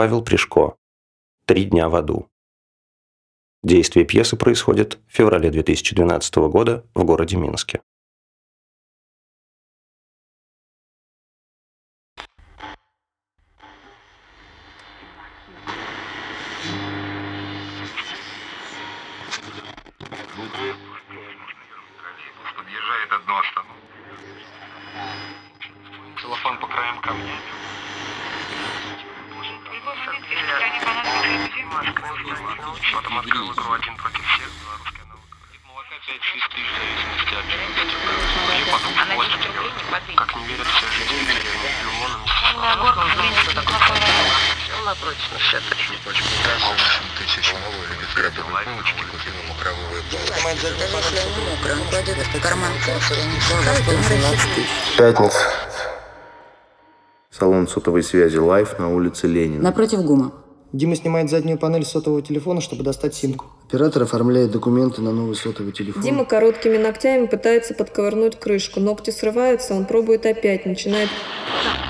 [0.00, 0.78] Павел Пришко.
[1.44, 2.30] «Три дня в аду».
[3.62, 7.82] Действие пьесы происходит в феврале 2012 года в городе Минске.
[39.90, 41.66] Как не верят все жители деревни.
[41.82, 42.22] Лимоном
[44.82, 45.94] Она прочно все точно.
[46.04, 47.52] Пачку газа 8 тысяч.
[47.54, 49.62] Малой любит крабовые булочки, купила в
[52.40, 52.72] карман.
[54.96, 55.40] Пятница.
[57.30, 59.62] Салон сотовой связи «Лайф» на улице Ленина.
[59.62, 60.32] Напротив ГУМа.
[60.72, 63.46] Дима снимает заднюю панель сотового телефона, чтобы достать симку.
[63.68, 66.02] Оператор оформляет документы на новый сотовый телефон.
[66.02, 68.80] Дима короткими ногтями пытается подковырнуть крышку.
[68.80, 71.08] Ногти срываются, он пробует опять, начинает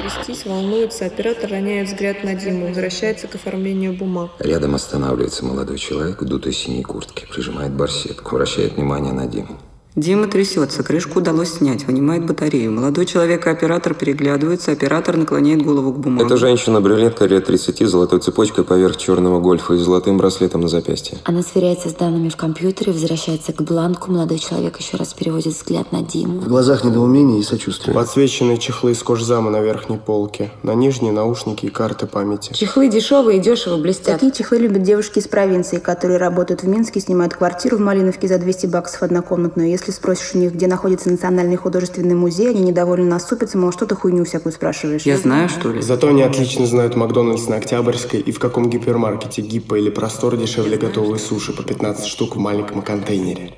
[0.01, 1.07] трястись, волнуется.
[1.07, 4.31] Оператор роняет взгляд на Диму, возвращается к оформлению бумаг.
[4.39, 9.59] Рядом останавливается молодой человек в дутой синей куртке, прижимает барсетку, обращает внимание на Диму.
[9.97, 12.71] Дима трясется, крышку удалось снять, вынимает батарею.
[12.71, 16.27] Молодой человек и оператор переглядываются, оператор наклоняет голову к бумагам.
[16.27, 21.19] Это женщина-брюнетка лет 30 с золотой цепочкой поверх черного гольфа и золотым браслетом на запястье.
[21.25, 24.13] Она сверяется с данными в компьютере, возвращается к бланку.
[24.13, 26.41] Молодой человек еще раз переводит взгляд на Диму.
[26.41, 27.93] В глазах недоумение и сочувствие.
[27.93, 30.53] Подсвеченные чехлы из кожзама на верхней полке.
[30.63, 32.53] На нижней наушники и карты памяти.
[32.53, 34.15] Чехлы дешевые и дешево блестят.
[34.15, 38.39] Такие чехлы любят девушки из провинции, которые работают в Минске, снимают квартиру в Малиновке за
[38.39, 39.80] 200 баксов однокомнатную.
[39.81, 43.95] Если спросишь у них, где находится Национальный художественный музей, они недовольно насупятся, мол, что ты
[43.95, 45.05] хуйню всякую спрашиваешь.
[45.05, 45.81] Я знаю, что ли?
[45.81, 50.77] Зато они отлично знают Макдональдс на Октябрьской и в каком гипермаркете Гиппо или Простор дешевле
[50.77, 53.55] готовые суши по 15 штук в маленьком контейнере.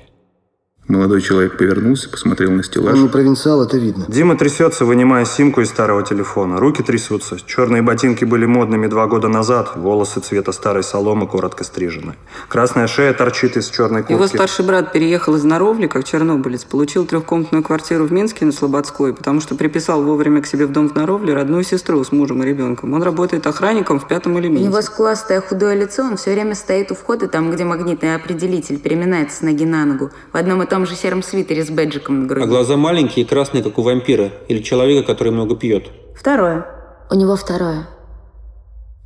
[0.87, 2.93] Молодой человек повернулся, посмотрел на стеллаж.
[2.95, 4.05] Он не провинциал, это видно.
[4.09, 6.59] Дима трясется, вынимая симку из старого телефона.
[6.59, 7.37] Руки трясутся.
[7.45, 9.77] Черные ботинки были модными два года назад.
[9.77, 12.15] Волосы цвета старой соломы коротко стрижены.
[12.49, 14.11] Красная шея торчит из черной куртки.
[14.11, 19.13] Его старший брат переехал из Наровли, как чернобылец, получил трехкомнатную квартиру в Минске на Слободской,
[19.13, 22.45] потому что приписал вовремя к себе в дом в Наровле родную сестру с мужем и
[22.45, 22.93] ребенком.
[22.93, 24.65] Он работает охранником в пятом У элементе.
[24.65, 29.37] него скуластое худое лицо, он все время стоит у входа, там, где магнитный определитель, переминается
[29.37, 30.11] с ноги на ногу.
[30.33, 32.45] В одном и том же сером свитере с бэджиком на груди.
[32.45, 34.31] А глаза маленькие и красные, как у вампира.
[34.47, 35.91] Или человека, который много пьет.
[36.15, 36.65] Второе.
[37.11, 37.87] У него второе.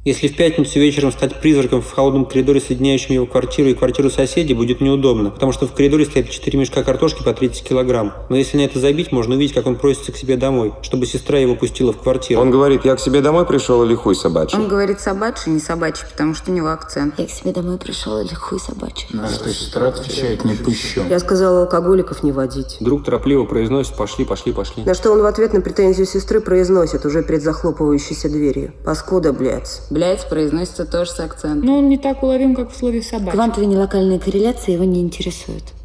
[0.08, 4.54] Если в пятницу вечером стать призраком в холодном коридоре, соединяющем его квартиру и квартиру соседей,
[4.54, 8.14] будет неудобно, потому что в коридоре стоят 4 мешка картошки по 30 килограмм.
[8.30, 11.40] Но если на это забить, можно увидеть, как он просится к себе домой, чтобы сестра
[11.40, 12.40] его пустила в квартиру.
[12.40, 14.58] Он говорит, я к себе домой пришел или хуй собачий?
[14.58, 17.20] Он говорит собачий, не собачий, потому что у него акцент.
[17.20, 19.10] Я к себе домой пришел или хуй собачий.
[19.12, 21.02] На что сестра отвечает «не пущу».
[21.10, 22.78] Я сказала алкоголиков не водить.
[22.80, 24.84] Друг торопливо произносит «пошли, пошли, пошли».
[24.86, 28.72] На что он в ответ на претензию сестры произносит уже перед захлопывающейся дверью.
[28.86, 29.82] Паскуда, блядь.
[29.98, 31.66] Блять, произносится тоже с акцентом.
[31.66, 33.32] Но он не так уловим, как в слове собачий.
[33.32, 35.64] Квантовые нелокальные корреляции его не интересуют.—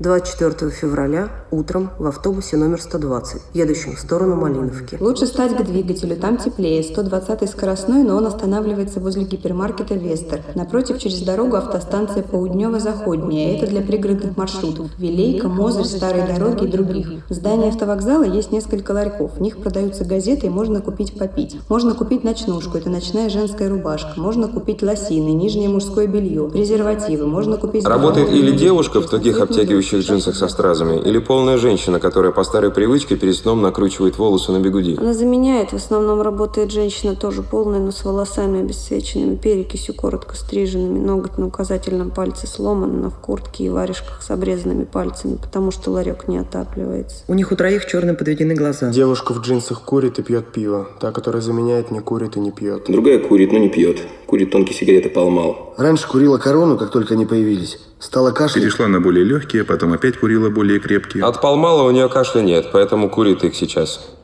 [0.00, 4.96] 24 февраля утром в автобусе номер 120, едущем в сторону Малиновки.
[4.98, 6.82] Лучше стать к двигателю, там теплее.
[6.82, 10.40] 120 скоростной, но он останавливается возле гипермаркета «Вестер».
[10.56, 13.56] Напротив, через дорогу автостанция Поуднево-Заходняя.
[13.56, 14.88] Это для пригородных маршрутов.
[14.98, 17.08] Вилейка, Мозырь, Старые дороги и других.
[17.28, 19.36] В здании автовокзала есть несколько ларьков.
[19.36, 21.56] В них продаются газеты и можно купить попить.
[21.68, 24.18] Можно купить ночнушку, это ночная женская рубашка.
[24.18, 27.26] Можно купить лосины, нижнее мужское белье, презервативы.
[27.28, 27.86] Можно купить...
[27.86, 32.70] Работает или девушка в таких обтягивающих джинсах со стразами, или полная женщина, которая по старой
[32.70, 34.96] привычке перед сном накручивает волосы на бегуди.
[34.98, 40.98] Она заменяет, в основном работает женщина тоже полная, но с волосами обесцвеченными, перекисью коротко стриженными,
[40.98, 45.90] ноготь на указательном пальце сломан, но в куртке и варежках с обрезанными пальцами, потому что
[45.90, 47.24] ларек не отапливается.
[47.28, 48.90] У них у троих черно подведены глаза.
[48.90, 50.88] Девушка в джинсах курит и пьет пиво.
[51.00, 52.84] Та, которая заменяет, не курит и не пьет.
[52.88, 54.00] Другая курит, но не пьет.
[54.26, 55.74] Курит тонкие сигареты полмал.
[55.76, 57.78] Раньше курила корону, как только они появились.
[58.04, 58.62] Стала кашлять.
[58.62, 61.24] Перешла на более легкие, потом опять курила более крепкие.
[61.24, 64.14] От Палмала у нее кашля нет, поэтому курит их сейчас.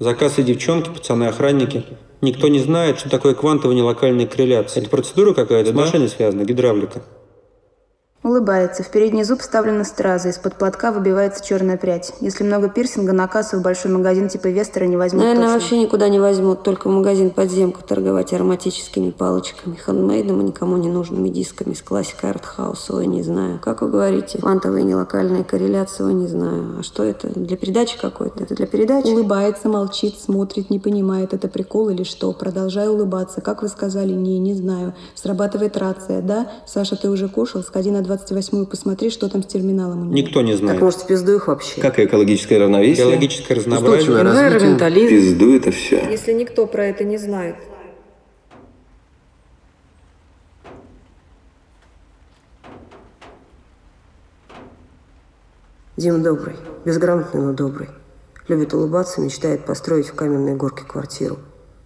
[0.00, 1.86] Заказ и девчонки, пацаны-охранники.
[2.20, 4.80] Никто не знает, что такое квантовая нелокальная корреляция.
[4.80, 7.04] Это процедура какая-то, с машиной связана, гидравлика.
[8.22, 8.84] Улыбается.
[8.84, 10.28] В передний зуб вставлена страза.
[10.28, 12.12] Из-под платка выбивается черная прядь.
[12.20, 15.58] Если много пирсинга, на кассу в большой магазин типа Вестера не возьмут Наверное, точно.
[15.58, 20.88] вообще никуда не возьмут, только в магазин подземку торговать ароматическими палочками, хендмейдом и никому не
[20.88, 23.58] нужными дисками с классикой артхауса, ой, не знаю.
[23.60, 26.76] Как вы говорите, квантовая нелокальная корреляция, ой, не знаю.
[26.78, 27.28] А что это?
[27.28, 28.44] Для передачи какой-то?
[28.44, 29.08] Это для передачи?
[29.08, 32.32] Улыбается, молчит, смотрит, не понимает, это прикол или что.
[32.32, 33.40] Продолжаю улыбаться.
[33.40, 34.12] Как вы сказали?
[34.12, 34.94] Не, не знаю.
[35.16, 36.52] Срабатывает рация, да?
[36.66, 37.64] Саша, ты уже кушал?
[37.64, 40.14] Сходи на 28-ю, посмотри, что там с терминалом у него.
[40.14, 40.74] Никто не знает.
[40.74, 41.80] Так может в пизду их вообще?
[41.80, 43.06] Как и экологическое равновесие?
[43.06, 44.20] Биологическое разнообразие.
[44.20, 45.08] Энвайроментализм.
[45.08, 46.08] Пизду это все.
[46.10, 47.56] Если никто про это не знает.
[55.96, 56.56] Дим добрый.
[56.84, 57.88] Безграмотный, но добрый.
[58.48, 61.38] Любит улыбаться, мечтает построить в каменной горке квартиру.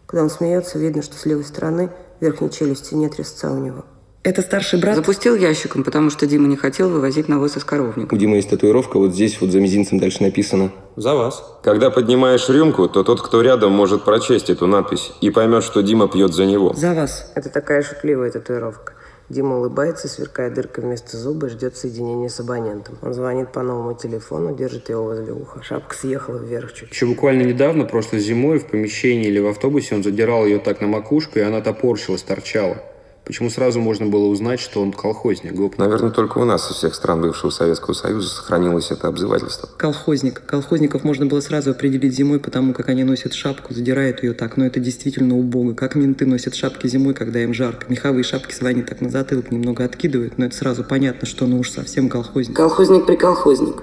[0.07, 1.91] Когда он смеется, видно, что с левой стороны
[2.21, 3.85] верхней челюсти нет резца у него.
[4.27, 4.97] Это старший брат?
[4.97, 8.13] Запустил ящиком, потому что Дима не хотел вывозить навоз из коровника.
[8.13, 10.73] У Димы есть татуировка, вот здесь вот за мизинцем дальше написано.
[10.97, 11.61] За вас.
[11.63, 16.09] Когда поднимаешь рюмку, то тот, кто рядом, может прочесть эту надпись и поймет, что Дима
[16.09, 16.73] пьет за него.
[16.75, 17.31] За вас.
[17.37, 18.95] Это такая шутливая татуировка.
[19.29, 22.99] Дима улыбается, сверкая дыркой вместо зуба, и ждет соединения с абонентом.
[23.03, 25.63] Он звонит по новому телефону, держит его возле уха.
[25.63, 26.91] Шапка съехала вверх чуть.
[26.91, 30.89] Еще буквально недавно, прошлой зимой, в помещении или в автобусе он задирал ее так на
[30.89, 32.79] макушку, и она топорщилась, торчала.
[33.27, 35.53] Почему сразу можно было узнать, что он колхозник?
[35.53, 35.79] Гоп.
[35.79, 39.69] Наверное, только у нас из всех стран бывшего Советского Союза сохранилось это обзывательство.
[39.77, 40.43] Колхозник.
[40.47, 44.57] Колхозников можно было сразу определить зимой, потому как они носят шапку, задирают ее так.
[44.57, 45.75] Но это действительно убого.
[45.75, 47.87] Как менты носят шапки зимой, когда им жарко.
[47.89, 51.71] Меховые шапки свои так на затылок немного откидывают, но это сразу понятно, что ну уж
[51.71, 52.55] совсем колхозник.
[52.55, 53.83] Колхозник при колхозник.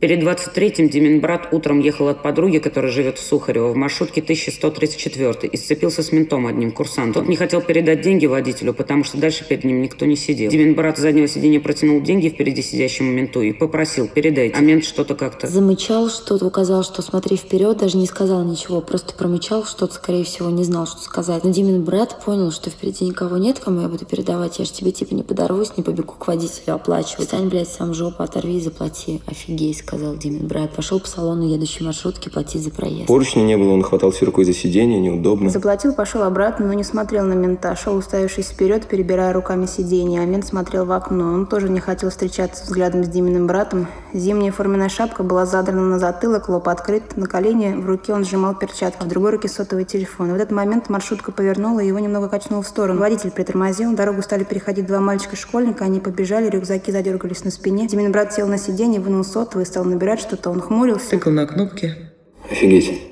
[0.00, 5.46] Перед 23-м Димин брат утром ехал от подруги, которая живет в Сухарево, в маршрутке 1134
[5.52, 7.22] и сцепился с ментом одним курсантом.
[7.22, 10.50] Тот не хотел передать деньги водителю, потому что дальше перед ним никто не сидел.
[10.50, 14.54] Димин брат с заднего сиденья протянул деньги впереди сидящему менту и попросил передать.
[14.54, 15.46] А мент что-то как-то...
[15.48, 20.48] Замычал что-то, указал, что смотри вперед, даже не сказал ничего, просто промычал что-то, скорее всего,
[20.48, 21.44] не знал, что сказать.
[21.44, 24.92] Но Димин брат понял, что впереди никого нет, кому я буду передавать, я же тебе
[24.92, 27.26] типа не подорвусь, не побегу к водителю оплачивать.
[27.26, 29.20] Встань, блядь, сам жопу, оторви и заплати.
[29.26, 30.70] Офигеть, сказал Димин брат.
[30.70, 33.08] Пошел по салону едущей маршрутки платить за проезд.
[33.08, 35.50] Поручня не было, он хватал рукой за сиденье, неудобно.
[35.50, 37.74] Заплатил, пошел обратно, но не смотрел на мента.
[37.74, 41.32] Шел, уставившись вперед, перебирая руками сиденье, а мент смотрел в окно.
[41.32, 43.88] Он тоже не хотел встречаться взглядом с Диминым братом.
[44.12, 48.54] Зимняя форменная шапка была задрана на затылок, лоб открыт, на колени, в руке он сжимал
[48.54, 50.32] перчатки, в другой руке сотовый телефон.
[50.32, 53.00] В этот момент маршрутка повернула, и его немного качнуло в сторону.
[53.00, 57.86] Водитель притормозил, дорогу стали переходить два мальчика-школьника, они побежали, рюкзаки задергались на спине.
[57.88, 61.10] Димин брат сел на сиденье, вынул сотовый, стал набирать что-то, он хмурился.
[61.10, 61.94] Тыкал на кнопки.
[62.50, 63.09] Офигеть.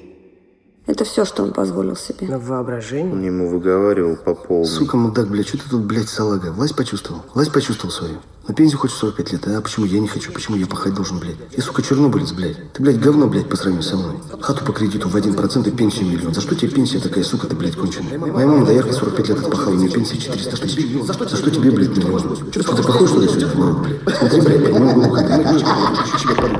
[0.88, 2.26] Это все, что он позволил себе.
[2.28, 3.12] На воображение.
[3.12, 4.64] Он ему выговаривал по полной.
[4.64, 6.50] Сука, мудак, блядь, что ты тут, блядь, салага?
[6.50, 7.20] Власть почувствовал?
[7.34, 8.14] Власть почувствовал свою.
[8.48, 10.32] На пенсию хочешь 45 лет, а почему я не хочу?
[10.32, 11.36] Почему я пахать должен, блядь?
[11.54, 12.72] Я, сука, чернобылец, блядь.
[12.72, 14.14] Ты, блядь, говно, блядь, по сравнению со мной.
[14.40, 16.32] Хату по кредиту в 1% и пенсию миллион.
[16.32, 18.18] За что тебе пенсия такая, сука, ты, блядь, конченая?
[18.18, 21.04] Моя мама до ярко 45 лет отпахала, у нее пенсия 400 тысяч.
[21.04, 22.34] За что тебе, блядь, миллион?
[22.50, 24.16] Что ты похож, что ли, сюда в блядь?
[24.16, 25.16] Смотри, блядь, по моему голову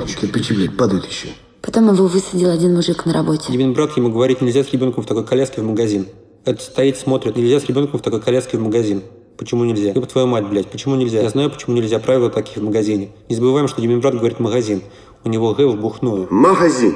[0.05, 1.29] кирпичи, блядь, падают еще.
[1.61, 3.51] Потом его высадил один мужик на работе.
[3.51, 6.07] Димин брат ему говорит, нельзя с ребенком в такой коляске в магазин.
[6.45, 9.01] Это стоит, смотрит, нельзя с ребенком в такой коляске в магазин.
[9.37, 9.93] Почему нельзя?
[9.93, 11.21] Либо твою мать, блядь, почему нельзя?
[11.21, 13.09] Я знаю, почему нельзя, правила такие в магазине.
[13.29, 14.81] Не забываем, что Димин брат говорит магазин.
[15.23, 16.27] У него Г вбухную.
[16.29, 16.95] Магазин.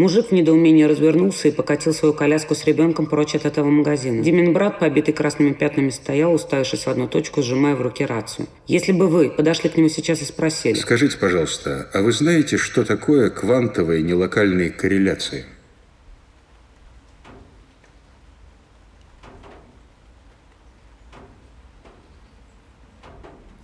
[0.00, 4.22] Мужик в недоумении развернулся и покатил свою коляску с ребенком прочь от этого магазина.
[4.22, 8.46] Димин брат, побитый красными пятнами, стоял, уставившись в одну точку, сжимая в руке рацию.
[8.66, 10.72] Если бы вы подошли к нему сейчас и спросили...
[10.72, 15.44] Скажите, пожалуйста, а вы знаете, что такое квантовые нелокальные корреляции?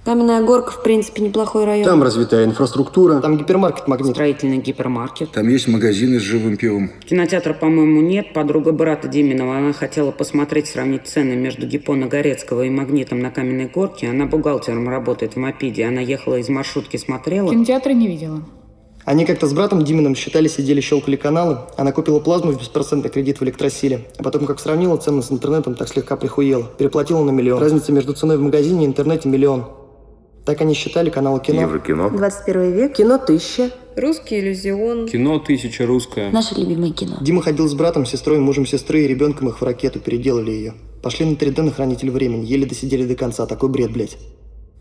[0.07, 1.85] Каменная горка, в принципе, неплохой район.
[1.85, 3.21] Там развитая инфраструктура.
[3.21, 4.13] Там гипермаркет «Магнит».
[4.13, 5.33] Строительный гипермаркет.
[5.33, 6.93] Там есть магазины с живым пивом.
[7.05, 8.33] Кинотеатра, по-моему, нет.
[8.33, 13.67] Подруга брата Диминова, она хотела посмотреть, сравнить цены между Гиппона Горецкого и Магнитом на Каменной
[13.67, 14.09] Горке.
[14.09, 15.85] Она бухгалтером работает в Мопиде.
[15.85, 17.51] Она ехала из маршрутки, смотрела.
[17.51, 18.45] Кинотеатра не видела.
[19.05, 21.59] Они как-то с братом Димином считали, сидели, щелкали каналы.
[21.77, 24.07] Она купила плазму в беспроцентный кредит в электросиле.
[24.19, 26.63] А потом, как сравнила цены с интернетом, так слегка прихуела.
[26.79, 27.61] Переплатила на миллион.
[27.61, 29.65] Разница между ценой в магазине и интернете миллион.
[30.47, 31.63] Так они считали канал кино.
[31.63, 32.09] Еврокино.
[32.09, 32.95] 21 век.
[32.95, 33.73] Кино тысяча.
[33.97, 35.09] Русский иллюзион.
[35.09, 36.31] Кино тысяча русское.
[36.31, 37.17] Наше любимое кино.
[37.21, 40.75] Дима ходил с братом, сестрой, мужем сестры и ребенком их в ракету, переделали ее.
[41.03, 43.47] Пошли на 3D на хранитель времени, еле досидели до конца.
[43.47, 44.19] Такой бред, блядь.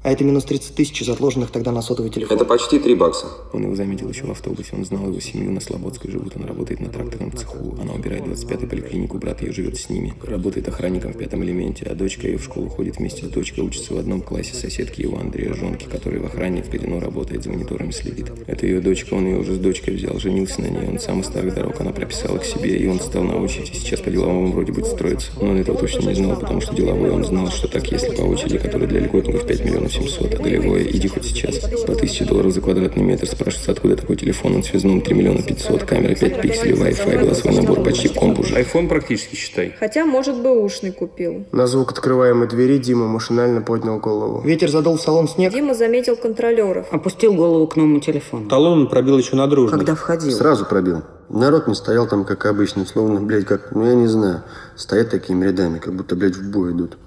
[0.06, 2.38] А это минус 30 тысяч из отложенных тогда на сотовый телефон.
[2.38, 3.26] Это почти 3 бакса.
[3.54, 4.70] Он его заметил еще в автобусе.
[4.74, 6.38] Он знал его семью на Слободской живут.
[6.38, 7.76] Он работает на тракторном цеху.
[7.82, 10.14] Она убегает забирает 25-ю поликлинику, брат ее живет с ними.
[10.24, 13.94] Работает охранником в пятом элементе, а дочка ее в школу ходит вместе с дочкой, учится
[13.94, 17.92] в одном классе соседки его Андрея Жонки, который в охране в казино работает, за мониторами
[17.92, 18.28] следит.
[18.48, 21.28] Это ее дочка, он ее уже с дочкой взял, женился на ней, он сам из
[21.28, 24.72] старых дорог, она прописала к себе, и он стал на и сейчас по деловому вроде
[24.72, 25.32] будет строиться.
[25.42, 28.22] Но он этого точно не знал, потому что деловой он знал, что так, если по
[28.22, 31.60] очереди, который для льготников 5 миллионов 700, а долевое, иди хоть сейчас.
[31.60, 35.84] По 1000 долларов за квадратный метр, спрашивается, откуда такой телефон, он связном 3 миллиона 500,
[35.84, 38.56] камера 5 пикселей, Wi-Fi, голосовой набор, почти комп уже.
[38.56, 39.76] Айфон практически считай.
[39.80, 41.46] Хотя, может, бы ушный купил.
[41.52, 44.42] На звук открываемой двери Дима машинально поднял голову.
[44.42, 45.54] Ветер задул в салон снег.
[45.54, 46.88] Дима заметил контролеров.
[46.92, 48.50] Опустил голову к новому телефону.
[48.50, 49.78] Талон он пробил еще на дружбу.
[49.78, 50.32] Когда входил.
[50.32, 51.04] Сразу пробил.
[51.30, 54.44] Народ не стоял там, как обычно, словно, блядь, как, ну я не знаю,
[54.76, 56.98] стоят такими рядами, как будто, блядь, в бой идут.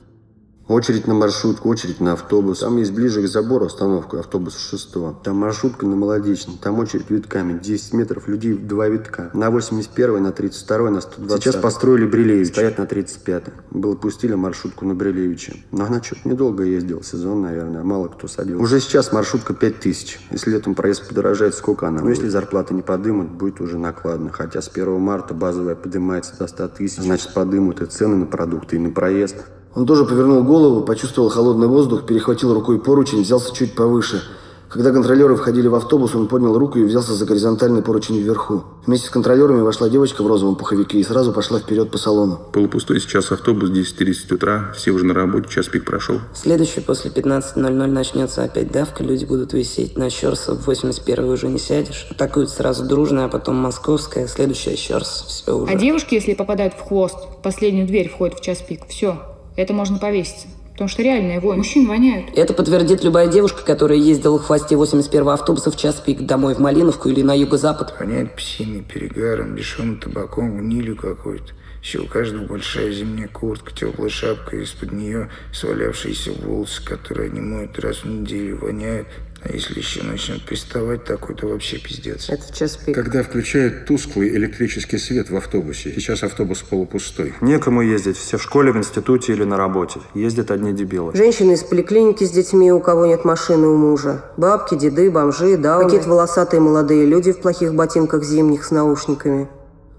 [0.69, 2.59] Очередь на маршрутку, очередь на автобус.
[2.59, 5.19] Там есть ближе к забору остановку, автобус шестого.
[5.25, 6.59] Там маршрутка на Молодечном.
[6.59, 7.59] Там очередь витками.
[7.59, 9.31] 10 метров, людей два витка.
[9.33, 12.49] На 81 на 32 на 120 Сейчас построили Брилевич.
[12.49, 15.55] Стоят на 35 Было пустили маршрутку на Брилевича.
[15.73, 17.03] Но она что-то недолго ездила.
[17.03, 17.83] Сезон, наверное.
[17.83, 18.61] Мало кто садил.
[18.61, 20.21] Уже сейчас маршрутка 5000.
[20.31, 22.03] Если летом проезд подорожает, сколько она?
[22.03, 24.31] Ну, если зарплаты не подымут, будет уже накладно.
[24.31, 26.99] Хотя с 1 марта базовая поднимается до 100 тысяч.
[26.99, 29.37] Значит, подымут и цены на продукты, и на проезд.
[29.79, 34.21] Он тоже повернул голову, почувствовал холодный воздух, перехватил рукой поручень, взялся чуть повыше.
[34.69, 38.65] Когда контролеры входили в автобус, он поднял руку и взялся за горизонтальный поручень вверху.
[38.87, 42.41] Вместе с контролерами вошла девочка в розовом пуховике и сразу пошла вперед по салону.
[42.53, 46.17] Полупустой сейчас автобус, 10.30 утра, все уже на работе, час пик прошел.
[46.35, 49.97] Следующий после 15.00 начнется опять давка, люди будут висеть.
[49.97, 52.09] На Щерса в 81 уже не сядешь.
[52.11, 55.25] Атакуют сразу дружная, а потом московская, следующая Щерс.
[55.29, 55.73] Все уже.
[55.73, 58.81] А девушки, если попадают в хвост, в последнюю дверь входят в час пик.
[58.89, 60.47] Все, это можно повеситься.
[60.73, 61.59] Потому что реальная вонь.
[61.59, 62.27] Мужчин воняют.
[62.37, 66.61] Это подтвердит любая девушка, которая ездила в хвосте 81-го автобуса в час пик домой в
[66.61, 67.95] Малиновку или на юго-запад.
[67.99, 71.55] Воняет псиной, перегаром, дешевым табаком, гнилью какой-то.
[71.83, 77.77] Еще у каждого большая зимняя куртка, теплая шапка, из-под нее свалявшиеся волосы, которые они моют
[77.81, 79.09] раз в неделю, воняют.
[79.49, 82.29] А если еще начнет приставать такой, то вообще пиздец.
[82.29, 82.95] Это в час пик.
[82.95, 85.91] Когда включают тусклый электрический свет в автобусе.
[85.95, 87.33] Сейчас автобус полупустой.
[87.41, 88.19] Некому ездить.
[88.19, 90.01] Все в школе, в институте или на работе.
[90.15, 91.15] Ездят одни дебилы.
[91.15, 94.23] Женщины из поликлиники с детьми, у кого нет машины у мужа.
[94.37, 95.85] Бабки, деды, бомжи, дауны.
[95.85, 99.49] Какие-то волосатые молодые люди в плохих ботинках зимних с наушниками.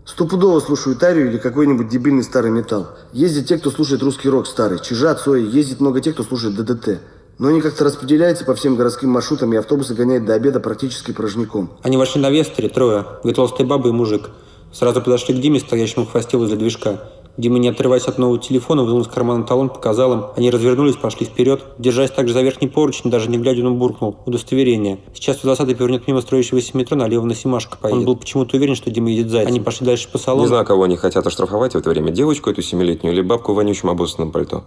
[0.05, 2.89] Стопудово слушают Арию или какой-нибудь дебильный старый металл.
[3.13, 4.79] Ездят те, кто слушает русский рок старый.
[4.79, 5.43] Чижа, Цой.
[5.43, 6.99] Ездит много тех, кто слушает ДДТ.
[7.39, 11.71] Но они как-то распределяются по всем городским маршрутам, и автобусы гоняют до обеда практически порожняком.
[11.81, 13.05] Они вошли на Вестере, трое.
[13.23, 14.29] Две толстые бабы и мужик.
[14.73, 17.01] Сразу подошли к Диме, стоящему в хвосте возле движка.
[17.37, 20.25] Дима, не отрываясь от нового телефона, вынул из кармана талон, показал им.
[20.35, 21.63] Они развернулись, пошли вперед.
[21.77, 24.17] Держась также за верхний поручень, даже не глядя, он буркнул.
[24.25, 24.99] Удостоверение.
[25.13, 27.99] Сейчас у засады повернет мимо строящегося метро, налево на Симашко поедет.
[27.99, 29.47] Он был почему-то уверен, что Дима едет сзади.
[29.47, 30.43] Они пошли дальше по салону.
[30.43, 32.11] Не знаю, кого они хотят оштрафовать в это время.
[32.11, 34.65] Девочку эту семилетнюю или бабку в вонючем обоссанном пальто.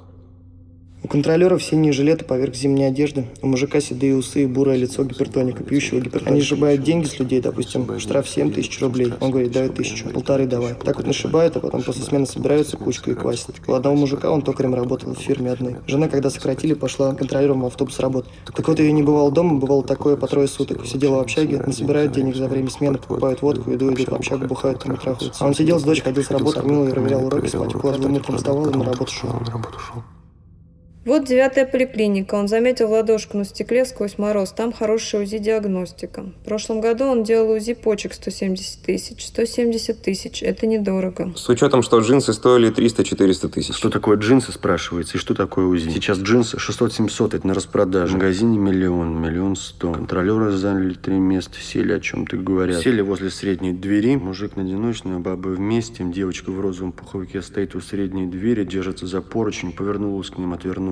[1.05, 3.27] У контролеров синие жилеты поверх зимней одежды.
[3.43, 6.31] У мужика седые усы и бурое лицо гипертоника, пьющего гипертоника.
[6.31, 9.13] Они сшибают деньги с людей, допустим, штраф 7 тысяч рублей.
[9.19, 10.75] Он говорит, давай тысячу, полторы давай.
[10.75, 13.57] Так вот нашибают, а потом после смены собираются кучкой и квасят.
[13.67, 15.77] У одного мужика он токарем работал в фирме одной.
[15.89, 18.31] Жена, когда сократили, пошла контролером в автобус работать.
[18.55, 20.87] Так вот ее не бывало дома, бывало такое по трое суток.
[20.87, 24.79] Сидела в общаге, насобирают денег за время смены, покупают водку, еду, идут в общагу, бухают,
[24.79, 25.45] там и трахаются.
[25.45, 28.37] А он сидел с дочкой, ходил с работы, кормил и проверял уроки, спать укладывал, утром
[28.37, 29.31] вставал и на работу шел.
[31.05, 32.37] Вот девятая поликлиника.
[32.37, 34.53] Он заметил ладошку на стекле сквозь мороз.
[34.53, 36.27] Там хорошая УЗИ-диагностика.
[36.43, 39.27] В прошлом году он делал УЗИ почек 170 тысяч.
[39.27, 40.45] 170 тысяч.
[40.45, 41.33] Это недорого.
[41.35, 43.75] С учетом, что джинсы стоили 300-400 тысяч.
[43.75, 45.91] Что такое джинсы, спрашивается, и что такое УЗИ?
[45.91, 48.13] Сейчас джинсы 600-700, это на распродаже.
[48.13, 49.93] В магазине миллион, миллион сто.
[49.95, 52.81] Контролеры заняли три места, сели о чем-то говорят.
[52.81, 56.05] Сели возле средней двери, мужик на одиночной, бабы вместе.
[56.05, 60.92] Девочка в розовом пуховике стоит у средней двери, держится за поручень, повернулась к ним, отвернулась.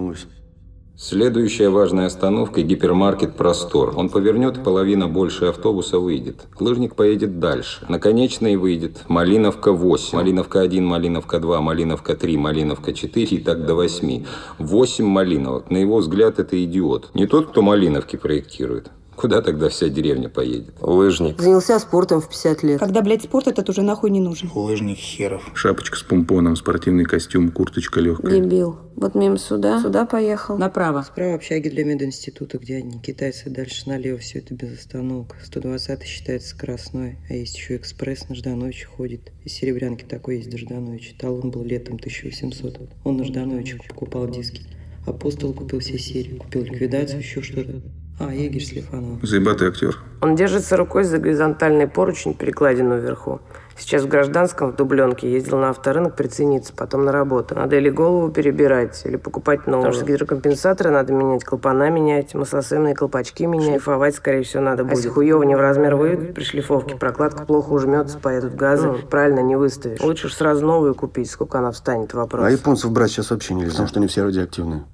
[1.02, 3.94] Следующая важная остановка– гипермаркет «Простор».
[3.96, 6.46] Он повернет, и половина больше автобуса выйдет.
[6.60, 7.86] Лыжник поедет дальше.
[7.88, 13.64] На конечной выйдет Малиновка 8, Малиновка 1, Малиновка 2, Малиновка 3, Малиновка 4 и так
[13.64, 14.26] до 8.
[14.58, 15.70] 8 Малиновок.
[15.70, 17.12] На его взгляд, это идиот.
[17.14, 18.90] Не тот, кто Малиновки проектирует.
[19.20, 20.76] Куда тогда вся деревня поедет?
[20.80, 21.38] Лыжник.
[21.38, 22.80] Занялся спортом в 50 лет.
[22.80, 24.50] Когда, блядь, спорт этот уже нахуй не нужен.
[24.54, 25.42] Лыжник херов.
[25.52, 28.40] Шапочка с помпоном, спортивный костюм, курточка легкая.
[28.40, 28.78] Дебил.
[28.96, 30.56] Вот мимо сюда, сюда поехал.
[30.56, 31.02] Направо.
[31.02, 35.36] Справа общаги для мединститута, где одни китайцы, дальше налево, все это без остановок.
[35.44, 39.32] 120 считается скоростной, а есть еще экспресс на Ждановича ходит.
[39.44, 41.12] Из Серебрянки такой есть до Ждановича.
[41.18, 42.88] Талон был летом 1800.
[43.04, 44.62] Он на Ждановича покупал диски.
[45.06, 47.82] Апостол купил все серии, купил ликвидацию, еще что-то.
[48.20, 49.18] А, егерь с Лифановым.
[49.22, 49.96] Заебатый актер.
[50.20, 53.40] Он держится рукой за горизонтальный поручень, перекладину вверху.
[53.78, 57.54] Сейчас в гражданском, в дубленке, ездил на авторынок прицениться, потом на работу.
[57.54, 59.86] Надо или голову перебирать, или покупать новую.
[59.86, 63.70] Потому что гидрокомпенсаторы надо менять, клапана менять, маслосемные колпачки менять.
[63.70, 64.92] Шлифовать, скорее всего, надо будет.
[64.92, 68.88] А если хуёво не в размер выведут при шлифовке, прокладка плохо ужмется, поедут газы.
[68.88, 69.98] Ну, правильно, не выставишь.
[70.00, 72.44] Лучше уж сразу новую купить, сколько она встанет, вопрос.
[72.44, 74.84] А японцев брать сейчас вообще нельзя, потому что они все радиоактивные.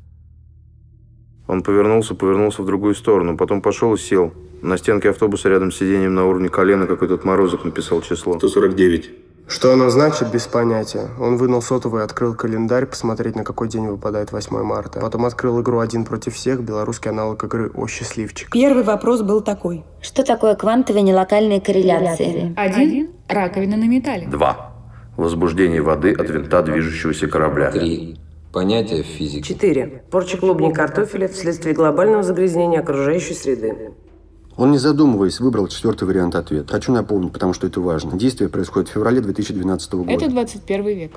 [1.47, 4.33] Он повернулся, повернулся в другую сторону, потом пошел и сел.
[4.63, 8.39] На стенке автобуса рядом с сиденьем на уровне колена какой-то отморозок написал число.
[8.39, 9.11] 149.
[9.49, 11.09] Что оно значит, без понятия.
[11.21, 14.99] Он вынул сотовый, открыл календарь, посмотреть, на какой день выпадает 8 марта.
[14.99, 18.51] Потом открыл игру «Один против всех», белорусский аналог игры «О, счастливчик».
[18.51, 19.85] Первый вопрос был такой.
[20.03, 22.55] Что такое квантовые нелокальные корреляции?
[22.57, 23.11] Один.
[23.29, 24.27] Раковина на металле.
[24.27, 24.73] Два.
[25.17, 27.71] Возбуждение воды от винта движущегося корабля.
[27.71, 28.19] Три.
[28.57, 29.43] Понятие в физике.
[29.43, 30.03] Четыре.
[30.11, 33.93] Порча клубней картофеля вследствие глобального загрязнения окружающей среды.
[34.57, 36.73] Он, не задумываясь, выбрал четвертый вариант ответа.
[36.73, 38.17] Хочу напомнить, потому что это важно.
[38.17, 40.11] Действие происходит в феврале 2012 года.
[40.11, 41.13] Это 21 век.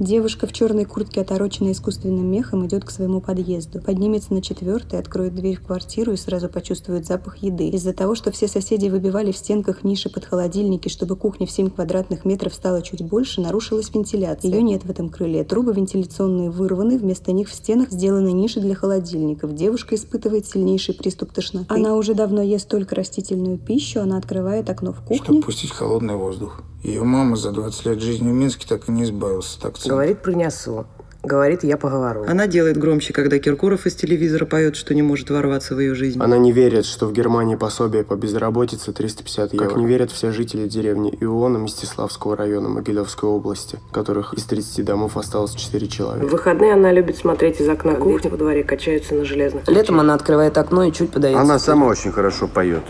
[0.00, 3.82] Девушка в черной куртке, отороченной искусственным мехом, идет к своему подъезду.
[3.82, 7.68] Поднимется на четвертый, откроет дверь в квартиру и сразу почувствует запах еды.
[7.68, 11.68] Из-за того, что все соседи выбивали в стенках ниши под холодильники, чтобы кухня в 7
[11.68, 14.50] квадратных метров стала чуть больше, нарушилась вентиляция.
[14.50, 15.44] Ее нет в этом крыле.
[15.44, 19.54] Трубы вентиляционные вырваны, вместо них в стенах сделаны ниши для холодильников.
[19.54, 21.66] Девушка испытывает сильнейший приступ тошноты.
[21.68, 25.24] Она уже давно ест только растительную пищу, она открывает окно в кухне.
[25.24, 26.62] Чтобы пустить холодный воздух.
[26.82, 29.89] Ее мама за 20 лет жизни в Минске так и не избавился от акцента.
[29.90, 30.86] Говорит про Нясу.
[31.24, 32.24] Говорит, я поговорю.
[32.28, 36.22] Она делает громче, когда Киркоров из телевизора поет, что не может ворваться в ее жизнь.
[36.22, 39.66] Она не верит, что в Германии пособие по безработице 350 евро.
[39.66, 45.16] Как не верят все жители деревни Иона Мстиславского района Могилевской области, которых из 30 домов
[45.16, 46.24] осталось 4 человека.
[46.24, 49.66] В выходные она любит смотреть из окна кухни во дворе, качаются на железных.
[49.66, 51.42] Летом она открывает окно и чуть подается.
[51.42, 52.84] Она сама очень хорошо поет.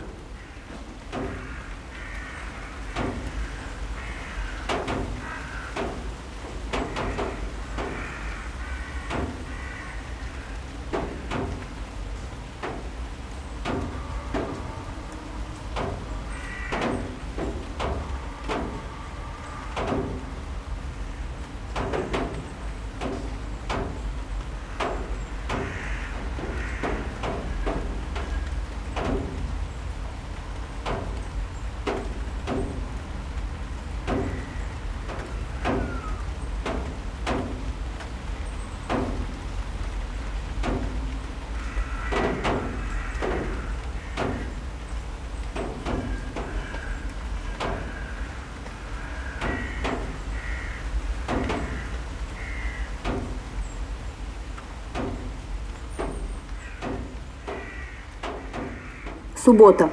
[59.42, 59.90] Суббота.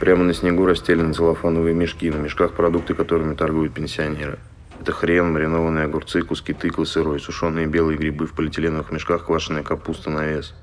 [0.00, 4.40] Прямо на снегу расстелены целлофановые мешки, на мешках продукты, которыми торгуют пенсионеры.
[4.80, 10.10] Это хрен, маринованные огурцы, куски тыквы сырой, сушеные белые грибы в полиэтиленовых мешках, квашеная капуста
[10.10, 10.54] на вес.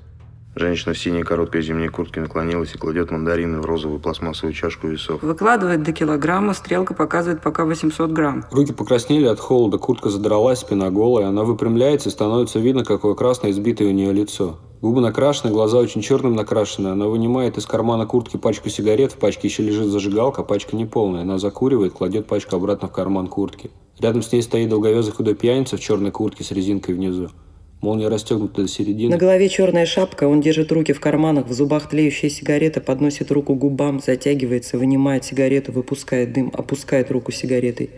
[0.56, 5.20] Женщина в синей короткой зимней куртке наклонилась и кладет мандарины в розовую пластмассовую чашку весов.
[5.20, 8.44] Выкладывает до килограмма, стрелка показывает пока 800 грамм.
[8.52, 11.26] Руки покраснели от холода, куртка задралась, спина голая.
[11.26, 14.58] Она выпрямляется и становится видно, какое красное избитое у нее лицо.
[14.80, 16.88] Губы накрашены, глаза очень черным накрашены.
[16.88, 21.22] Она вынимает из кармана куртки пачку сигарет, в пачке еще лежит зажигалка, пачка не полная.
[21.22, 23.72] Она закуривает, кладет пачку обратно в карман куртки.
[23.98, 27.30] Рядом с ней стоит долговязый худой пьяница в черной куртке с резинкой внизу.
[27.84, 29.10] Молния расстегнута до середины.
[29.10, 33.54] На голове черная шапка, он держит руки в карманах, в зубах тлеющая сигарета, подносит руку
[33.54, 37.90] к губам, затягивается, вынимает сигарету, выпускает дым, опускает руку сигаретой.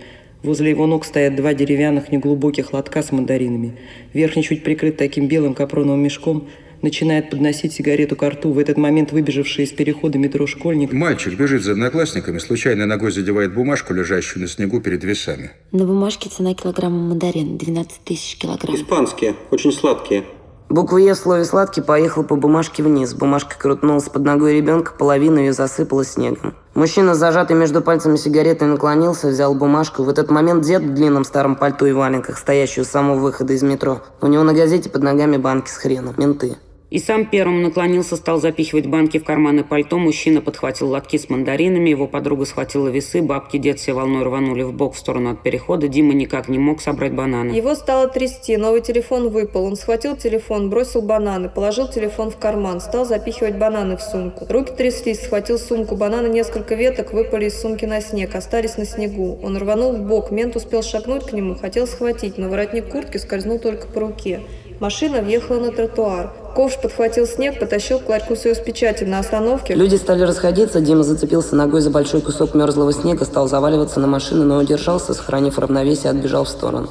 [0.42, 3.76] Возле его ног стоят два деревянных неглубоких лотка с мандаринами.
[4.12, 6.48] Верхний чуть прикрыт таким белым капроновым мешком,
[6.82, 8.52] начинает подносить сигарету к рту.
[8.52, 10.92] В этот момент выбежавший из перехода метро школьник...
[10.92, 15.50] Мальчик бежит за одноклассниками, случайно ногой задевает бумажку, лежащую на снегу перед весами.
[15.72, 18.74] На бумажке цена килограмма мандарин 12 тысяч килограмм.
[18.74, 20.24] Испанские, очень сладкие.
[20.68, 23.14] Буква «Е» в слове «сладкий» поехала по бумажке вниз.
[23.14, 26.54] Бумажка крутнулась под ногой ребенка, половину ее засыпала снегом.
[26.74, 30.02] Мужчина, зажатый между пальцами сигаретой, наклонился, взял бумажку.
[30.02, 33.62] В этот момент дед в длинном старом пальто и валенках, стоящий у самого выхода из
[33.62, 34.02] метро.
[34.20, 36.16] У него на газете под ногами банки с хреном.
[36.18, 36.56] Менты.
[36.88, 39.98] И сам первым наклонился, стал запихивать банки в карманы пальто.
[39.98, 44.72] Мужчина подхватил лотки с мандаринами, его подруга схватила весы, бабки дед все волной рванули в
[44.72, 45.88] бок в сторону от перехода.
[45.88, 47.50] Дима никак не мог собрать бананы.
[47.50, 49.64] Его стало трясти, новый телефон выпал.
[49.64, 54.46] Он схватил телефон, бросил бананы, положил телефон в карман, стал запихивать бананы в сумку.
[54.48, 59.40] Руки тряслись, схватил сумку, бананы несколько веток выпали из сумки на снег, остались на снегу.
[59.42, 63.58] Он рванул в бок, мент успел шагнуть к нему, хотел схватить, но воротник куртки скользнул
[63.58, 64.42] только по руке.
[64.80, 66.28] Машина въехала на тротуар.
[66.54, 69.74] Ковш подхватил снег, потащил к ларьку союз печати на остановке.
[69.74, 74.44] Люди стали расходиться, Дима зацепился ногой за большой кусок мерзлого снега, стал заваливаться на машину,
[74.44, 76.88] но удержался, сохранив равновесие, отбежал в сторону.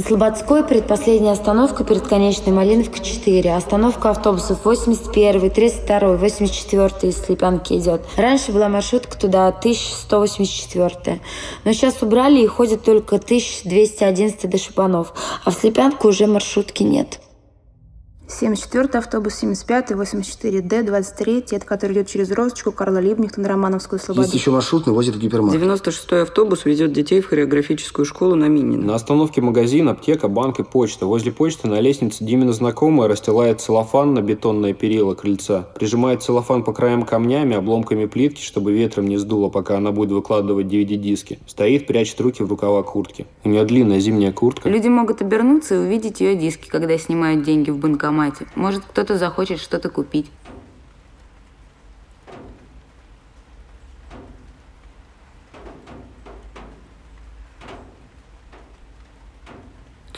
[0.00, 3.54] На Слободской предпоследняя остановка перед конечной Малиновка 4.
[3.54, 8.00] Остановка автобусов 81, 32, 84 из Слепянки идет.
[8.16, 11.20] Раньше была маршрутка туда 1184.
[11.64, 15.12] Но сейчас убрали и ходит только 1211 до Шипанов.
[15.44, 17.20] А в Слепянку уже маршрутки нет.
[18.30, 24.22] 74 автобус, 75 84Д, 23 это который идет через Росточку, Карла Либнихтон, Романовскую, Слободу.
[24.22, 25.60] Есть еще маршрутный, возит в гипермаркет.
[25.60, 28.84] 96-й автобус везет детей в хореографическую школу на Минина.
[28.84, 31.06] На остановке магазин, аптека, банк и почта.
[31.06, 35.68] Возле почты на лестнице Димина знакомая расстилает целлофан на бетонное перила крыльца.
[35.74, 40.66] Прижимает целлофан по краям камнями, обломками плитки, чтобы ветром не сдуло, пока она будет выкладывать
[40.66, 41.40] DVD-диски.
[41.46, 43.26] Стоит, прячет руки в рукава куртки.
[43.42, 44.68] У нее длинная зимняя куртка.
[44.68, 47.78] Люди могут обернуться и увидеть ее диски, когда снимают деньги в
[48.20, 48.46] банкомате.
[48.54, 50.30] Может, кто-то захочет что-то купить.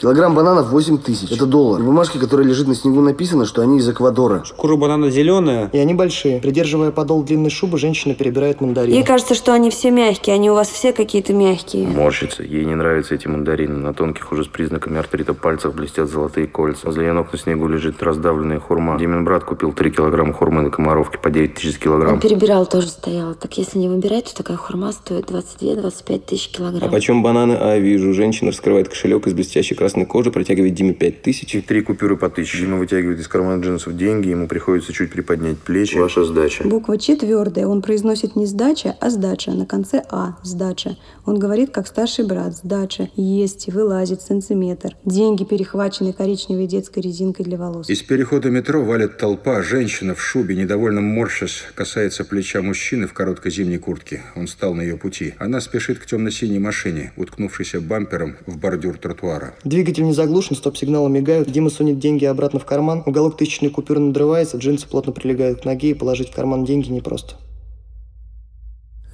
[0.03, 1.31] Килограмм бананов 8 тысяч.
[1.31, 1.79] Это доллар.
[1.79, 4.43] На бумажке, которая лежит на снегу, написано, что они из Эквадора.
[4.43, 5.69] Шкура банана зеленая.
[5.71, 6.41] И они большие.
[6.41, 8.93] Придерживая подол длинной шубы, женщина перебирает мандарины.
[8.93, 11.87] Ей кажется, что они все мягкие, они у вас все какие-то мягкие.
[11.87, 12.43] Морщится.
[12.43, 13.77] Ей не нравятся эти мандарины.
[13.77, 16.85] На тонких уже с признаками артрита пальцах блестят золотые кольца.
[16.85, 18.99] Возле ее ног на снегу лежит раздавленная хурма.
[18.99, 22.15] Димин брат купил 3 килограмма хурмы на Комаровке по 9 тысяч килограмм.
[22.15, 23.35] Он перебирал, тоже стоял.
[23.35, 26.91] Так если не выбирать, то такая хурма стоит 22-25 тысяч А килограмм.
[26.91, 27.53] почем бананы?
[27.53, 28.13] А, вижу.
[28.13, 31.55] Женщина раскрывает кошелек из блестящей красной кожи, протягивает Диме пять тысяч.
[31.55, 32.59] И три купюры по тысяче.
[32.59, 35.97] Дима вытягивает из кармана джинсов деньги, ему приходится чуть приподнять плечи.
[35.97, 36.63] Ваша сдача.
[36.67, 37.67] Буква Ч твердая.
[37.67, 39.51] Он произносит не сдача, а сдача.
[39.51, 40.37] На конце А.
[40.43, 40.97] Сдача.
[41.25, 42.55] Он говорит, как старший брат.
[42.55, 43.09] Сдача.
[43.15, 44.95] Есть, вылазит, сантиметр.
[45.05, 47.89] Деньги перехвачены коричневой детской резинкой для волос.
[47.89, 49.61] Из перехода метро валит толпа.
[49.61, 54.21] Женщина в шубе, недовольно морщась, касается плеча мужчины в короткой зимней куртке.
[54.35, 55.35] Он стал на ее пути.
[55.39, 59.53] Она спешит к темно-синей машине, уткнувшейся бампером в бордюр тротуара.
[59.63, 61.49] Двигатель не заглушен, стоп-сигналы мигают.
[61.51, 63.03] Дима сунет деньги обратно в карман.
[63.05, 67.35] Уголок тысячной купюры надрывается, джинсы плотно прилегают к ноге, и положить в карман деньги непросто.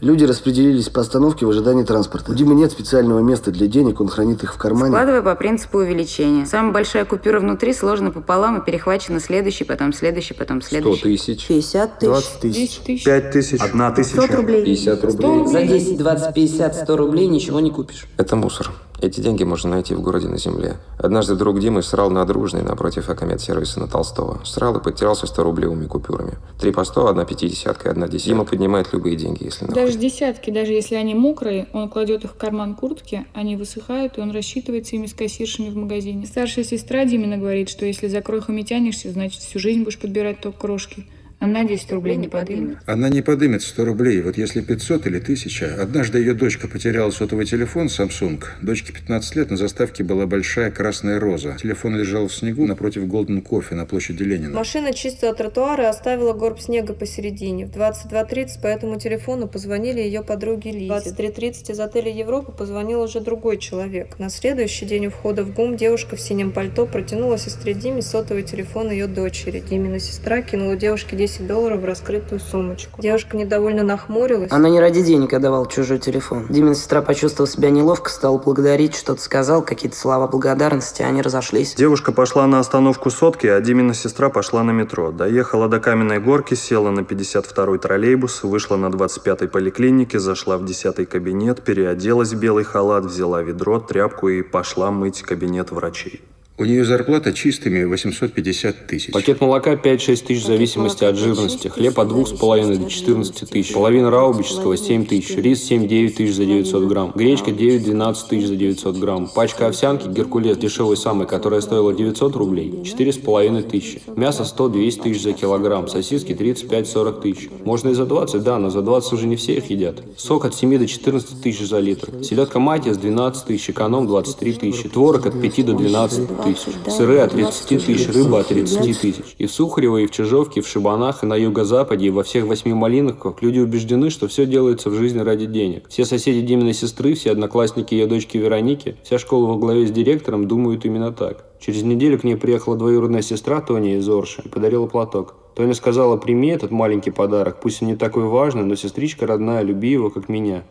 [0.01, 2.32] Люди распределились по остановке в ожидании транспорта.
[2.32, 4.93] У Димы нет специального места для денег, он хранит их в кармане.
[4.93, 6.45] Складывай по принципу увеличения.
[6.45, 11.01] Самая большая купюра внутри сложена пополам и перехвачена следующий, потом следующий, потом 100 следующий.
[11.01, 11.47] тысяч.
[11.47, 12.10] 50 тысяч.
[12.10, 12.55] 20 тысяч.
[12.55, 13.03] 10 тысяч.
[13.03, 13.62] 5 тысяч.
[13.62, 14.15] 1 тысяча.
[14.15, 14.63] 500 рублей.
[14.63, 15.47] 50 рублей.
[15.47, 18.08] За 10, 20, 50, 100 рублей ничего не купишь.
[18.15, 18.71] Это мусор.
[19.01, 20.75] Эти деньги можно найти в городе на земле.
[20.97, 24.41] Однажды друг Димы срал на Дружной напротив Акомет сервиса на Толстого.
[24.43, 26.33] Срал и потерялся 100 рублевыми купюрами.
[26.59, 28.29] Три по 100, одна пятидесятка и одна десятка.
[28.29, 29.75] Дима поднимает любые деньги, если надо.
[29.75, 34.21] Даже десятки, даже если они мокрые, он кладет их в карман куртки, они высыхают, и
[34.21, 36.25] он рассчитывается ими с кассиршами в магазине.
[36.25, 40.59] Старшая сестра Димина говорит, что если за крохами тянешься, значит всю жизнь будешь подбирать только
[40.59, 41.07] крошки.
[41.39, 42.80] Она 10 рублей не подымет.
[42.86, 44.21] Она не подымет 100 рублей.
[44.21, 45.78] Вот если 500 или 1000.
[45.82, 48.43] Однажды ее дочка потеряла сотовый телефон Samsung.
[48.62, 51.56] Дочке 15 лет, на заставке была большая красная роза.
[51.62, 54.54] Телефон лежал в снегу напротив Голден Кофе на площади Ленина.
[54.54, 57.67] Машина чистила тротуар и оставила горб снега посередине.
[57.67, 60.93] В 22.30 по этому телефону позвонили ее подруге Лизе.
[60.93, 64.19] В 23.30 из отеля Европа позвонил уже другой человек.
[64.19, 68.43] На следующий день у входа в ГУМ девушка в синем пальто протянула сестре Диме сотовый
[68.43, 69.63] телефон ее дочери.
[69.69, 73.01] Димина сестра кинула девушке 10 долларов в раскрытую сумочку.
[73.01, 74.51] Девушка недовольно нахмурилась.
[74.51, 76.47] Она не ради денег отдавала чужой телефон.
[76.49, 81.75] Димина сестра почувствовала себя неловко, стала благодарить, что-то сказал, какие-то слова благодарности, они разошлись.
[81.75, 85.11] Девушка пошла на остановку сотки, а Димина сестра пошла на метро.
[85.11, 91.05] Доехала до Каменной горки, села на 52-й троллейбус, вышла на 25-й поликлинике, зашла в 10-й
[91.05, 96.21] кабинет, переоделась в белый халат, взяла ведро, тряпку и пошла мыть кабинет врачей.
[96.60, 99.13] У нее зарплата чистыми 850 тысяч.
[99.13, 101.69] Пакет молока 5-6 тысяч в зависимости от жирности.
[101.69, 103.72] Хлеб от 2,5 до 14 тысяч.
[103.72, 105.38] Половина раубического 7 тысяч.
[105.38, 107.13] Рис 7-9 тысяч за 900 грамм.
[107.15, 109.30] Гречка 9-12 тысяч за 900 грамм.
[109.34, 114.02] Пачка овсянки Геркулес дешевой самой, которая стоила 900 рублей, 4,5 тысячи.
[114.17, 115.88] Мясо 100-200 тысяч за килограмм.
[115.88, 117.50] Сосиски 35-40 тысяч.
[117.63, 120.04] Можно и за 20, да, но за 20 уже не все их едят.
[120.17, 122.22] Сок от 7 до 14 тысяч за литр.
[122.22, 124.89] Селедка матиас 12 тысяч, эконом 23 тысячи.
[124.89, 129.35] Творог от 5 до 12 тысяч тысяч, сыры от 30 тысяч, рыба от 30 тысяч.
[129.38, 132.45] И в Сухарево, и в Чижовке, и в Шибанах, и на юго-западе, и во всех
[132.45, 135.88] восьми малиновках люди убеждены, что все делается в жизни ради денег.
[135.89, 140.47] Все соседи Диминой сестры, все одноклассники ее дочки Вероники, вся школа во главе с директором
[140.47, 141.45] думают именно так.
[141.59, 145.35] Через неделю к ней приехала двоюродная сестра Тоня из Орши и подарила платок.
[145.55, 149.89] Тоня сказала, прими этот маленький подарок, пусть он не такой важный, но сестричка родная, люби
[149.89, 150.63] его, как меня.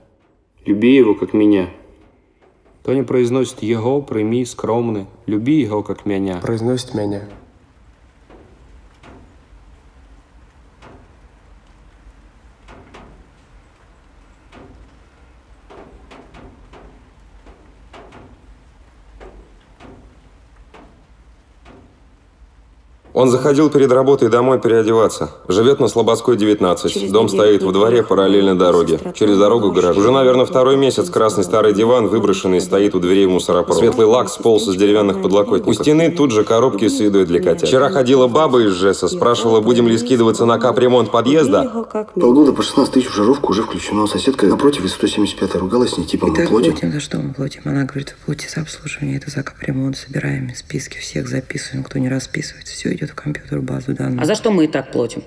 [0.64, 1.68] Люби его, как меня.
[2.88, 6.38] Тоня произносит «Его, прими, скромный, люби его, как меня».
[6.38, 7.20] Произносит меня.
[23.18, 25.30] Он заходил перед работой домой переодеваться.
[25.48, 26.92] Живет на Слободской, 19.
[26.92, 29.00] Через Дом стоит во дворе параллельно дороге.
[29.12, 29.96] Через дорогу гараж.
[29.96, 33.80] Уже, наверное, второй месяц красный старый диван, выброшенный, стоит у дверей в мусоропровод.
[33.80, 35.66] Светлый лак сполз из деревянных подлокотников.
[35.66, 37.66] У стены тут же коробки с едой для котят.
[37.66, 41.88] Вчера ходила баба из ЖЭСа, спрашивала, будем ли скидываться на капремонт подъезда.
[42.14, 44.06] Полгода по 16 тысяч в жировку уже включено.
[44.06, 46.70] Соседка напротив из 175 ругалась с ней, типа, мы так платим.
[46.70, 47.62] платим, за что мы платим?
[47.64, 52.08] Она говорит, вы платите за обслуживание, это за капремонт, собираем списки всех, записываем, кто не
[52.08, 54.22] расписывается, все идет в компьютер, базу данных.
[54.22, 55.22] А за что мы и так платим?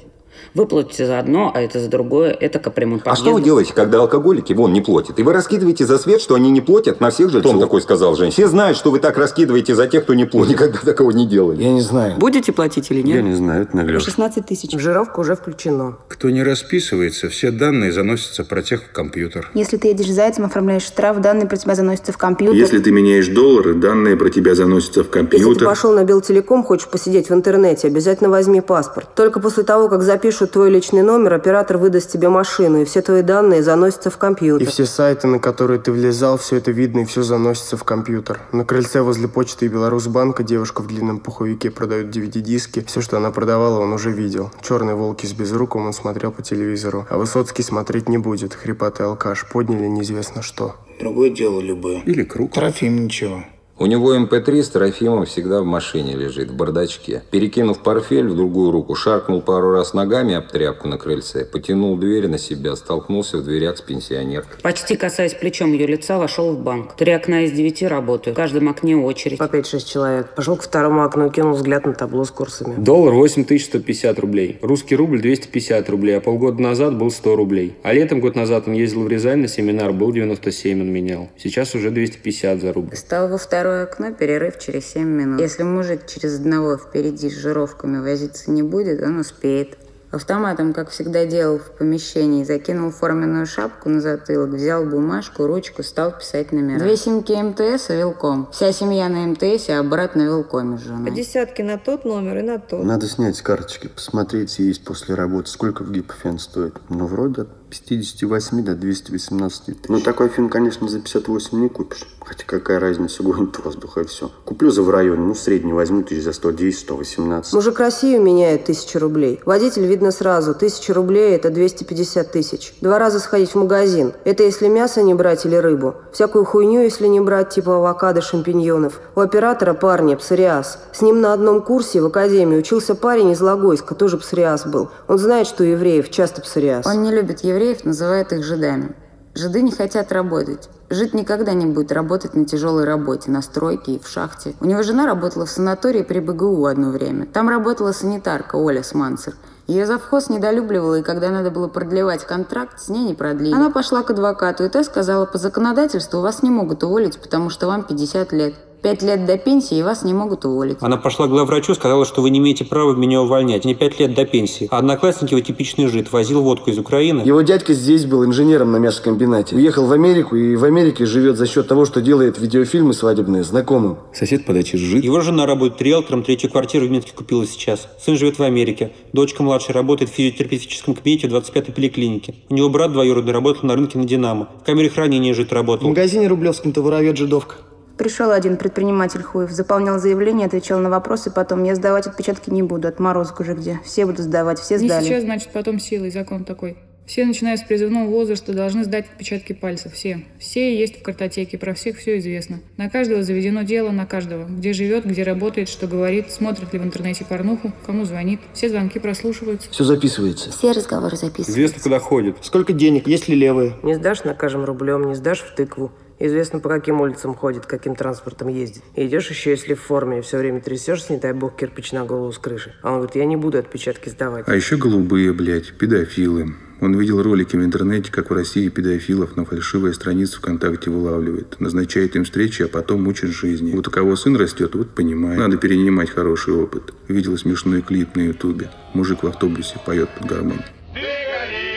[0.54, 2.32] Вы платите за одно, а это за другое.
[2.32, 5.20] Это капремонт А что вы делаете, когда алкоголики вон не платят?
[5.20, 7.52] И вы раскидываете за свет, что они не платят на всех жильцов?
[7.54, 8.32] Том такой сказал Жень.
[8.32, 10.52] Все знают, что вы так раскидываете за тех, кто не платит.
[10.52, 11.64] Никогда такого не делали.
[11.64, 12.18] Я не знаю.
[12.18, 13.24] Будете платить или нет?
[13.24, 14.02] не знаю, это наглядно.
[14.02, 14.74] 16 тысяч.
[14.74, 15.98] В жировку уже включено.
[16.08, 19.50] Кто не расписывается, все данные заносятся про тех в компьютер.
[19.54, 22.56] Если ты едешь зайцем, оформляешь штраф, данные про тебя заносятся в компьютер.
[22.56, 25.68] Если ты меняешь доллары, данные про тебя заносятся в Если ты компьютер.
[25.68, 29.10] пошел на Белтелеком, хочешь посидеть в интернете, обязательно возьми паспорт.
[29.16, 33.22] Только после того, как запишут твой личный номер, оператор выдаст тебе машину, и все твои
[33.22, 34.66] данные заносятся в компьютер.
[34.66, 38.40] И все сайты, на которые ты влезал, все это видно и все заносится в компьютер.
[38.54, 42.82] На крыльце возле почты и Беларусьбанка девушка в длинном пуховике продает DVD-диски.
[42.88, 44.52] Все, что она продавала, он уже видел.
[44.62, 47.06] Черные волки с безруком он смотрел по телевизору.
[47.10, 48.54] А Высоцкий смотреть не будет.
[48.54, 49.50] Хрипатый алкаш.
[49.52, 50.76] Подняли неизвестно что.
[51.02, 52.02] Другое дело любое.
[52.06, 52.54] Или круг.
[52.54, 53.44] Трофим ничего.
[53.82, 57.24] У него МП-3 с Трофимом всегда в машине лежит, в бардачке.
[57.32, 62.28] Перекинув портфель в другую руку, шаркнул пару раз ногами об тряпку на крыльце, потянул дверь
[62.28, 64.62] на себя, столкнулся в дверях с пенсионеркой.
[64.62, 66.96] Почти касаясь плечом ее лица, вошел в банк.
[66.96, 68.38] Три окна из девяти работают.
[68.38, 69.40] В каждом окне очередь.
[69.40, 70.36] По 5-6 человек.
[70.36, 72.76] Пошел к второму окну кинул взгляд на табло с курсами.
[72.78, 74.60] Доллар 8150 рублей.
[74.62, 77.76] Русский рубль 250 рублей, а полгода назад был 100 рублей.
[77.82, 81.30] А летом год назад он ездил в Рязань на семинар, был 97 он менял.
[81.36, 82.94] Сейчас уже 250 за рубль.
[82.94, 83.40] Встал во
[83.72, 85.40] второе окно, перерыв через 7 минут.
[85.40, 89.78] Если мужик через одного впереди с жировками возиться не будет, он успеет.
[90.12, 96.12] Автоматом, как всегда делал в помещении, закинул форменную шапку на затылок, взял бумажку, ручку, стал
[96.12, 96.80] писать номера.
[96.80, 98.50] Две симки МТС и Вилком.
[98.52, 101.12] Вся семья на МТС, а брат на Вилкоме с По женой.
[101.12, 102.84] десятке на тот номер и на тот.
[102.84, 106.74] Надо снять с карточки, посмотреть, есть после работы, сколько в гипофен стоит.
[106.90, 109.78] Ну, вроде 58 до 218 тысяч.
[109.88, 112.06] Ну, такой фен, конечно, за 58 не купишь.
[112.20, 114.30] Хотя какая разница, гонит воздуха и все.
[114.46, 117.54] Куплю за в районе, ну, средний возьму тысяч за 110, 118.
[117.54, 119.40] Мужик Россию меняет тысячу рублей.
[119.46, 120.54] Водитель видно сразу.
[120.54, 122.74] Тысяча рублей– это 250 тысяч.
[122.82, 124.14] Два раза сходить в магазин.
[124.26, 125.96] Это если мясо не брать или рыбу.
[126.14, 129.00] Всякую хуйню, если не брать, типа авокадо, шампиньонов.
[129.16, 130.80] У оператора парня псориаз.
[130.94, 134.90] С ним на одном курсе в академии учился парень из Логойска, тоже псориаз был.
[135.08, 136.86] Он знает, что у евреев часто псориаз.
[136.86, 138.96] Он не любит евреев, называет их жидами.
[139.34, 140.70] Жиды не хотят работать.
[140.90, 144.56] Жид никогда не будет работать на тяжелой работе, на стройке и в шахте.
[144.60, 147.26] У него жена работала в санатории при БГУ одно время.
[147.28, 149.36] Там работала санитарка Оля Смансер.
[149.68, 153.54] Ее завхоз недолюбливала, и когда надо было продлевать контракт, с ней не продлили.
[153.54, 157.68] Она пошла к адвокату, и та сказала, по законодательству вас не могут уволить, потому что
[157.68, 158.56] вам 50 лет.
[158.82, 160.78] Пять лет до пенсии, и вас не могут уволить.
[160.82, 163.64] Она пошла к главврачу, сказала, что вы не имеете права меня увольнять.
[163.64, 164.68] Мне пять лет до пенсии.
[164.72, 167.22] А одноклассник его типичный жид, возил водку из Украины.
[167.22, 169.56] Его дядька здесь был инженером на мясокомбинате.
[169.56, 174.00] Уехал в Америку и в Америке живет за счет того, что делает видеофильмы свадебные знакомым.
[174.16, 175.04] Сосед по даче жид.
[175.04, 177.88] Его жена работает риэлтором, третью квартиру в Минске купила сейчас.
[178.04, 178.94] Сын живет в Америке.
[179.14, 182.34] Дочка младшая работает в физиотерапевтическом кабинете в 25-й поликлинике.
[182.50, 184.50] У него брат двоюродный работал на рынке на Динамо.
[184.62, 185.88] В камере хранения жид В работал.
[185.88, 187.58] магазине Рублевском-то воровет жидовка.
[187.98, 192.88] Пришел один предприниматель Хуев, заполнял заявление, отвечал на вопросы, потом я сдавать отпечатки не буду,
[192.88, 193.80] отморозок уже где.
[193.84, 195.04] Все будут сдавать, все Не сдали.
[195.04, 196.78] сейчас, значит, потом силой закон такой.
[197.06, 199.94] Все, начиная с призывного возраста, должны сдать отпечатки пальцев.
[199.94, 200.24] Все.
[200.40, 202.62] Все есть в картотеке, про всех все известно.
[202.78, 204.46] На каждого заведено дело, на каждого.
[204.46, 208.40] Где живет, где работает, что говорит, смотрит ли в интернете порнуху, кому звонит.
[208.54, 209.70] Все звонки прослушиваются.
[209.72, 210.52] Все записывается.
[210.52, 211.52] Все разговоры записываются.
[211.52, 212.38] Известно, куда ходит.
[212.42, 213.74] Сколько денег, есть ли левые?
[213.84, 215.92] Не сдашь, накажем рублем, не сдашь в тыкву.
[216.24, 218.84] Известно, по каким улицам ходит, каким транспортом ездит.
[218.96, 222.32] И идешь еще, если в форме, все время трясешься, не дай бог, кирпич на голову
[222.32, 222.76] с крыши.
[222.84, 224.48] А он говорит, я не буду отпечатки сдавать.
[224.48, 226.54] А еще голубые, блядь, педофилы.
[226.80, 231.60] Он видел ролики в интернете, как в России педофилов на фальшивые страницы ВКонтакте вылавливает.
[231.60, 233.72] Назначает им встречи, а потом учит жизни.
[233.72, 235.40] Вот у кого сын растет, вот понимает.
[235.40, 236.94] Надо перенимать хороший опыт.
[237.08, 238.70] Видел смешной клип на ютубе.
[238.94, 240.62] Мужик в автобусе поет под гармонь.
[240.94, 241.71] Ты гори,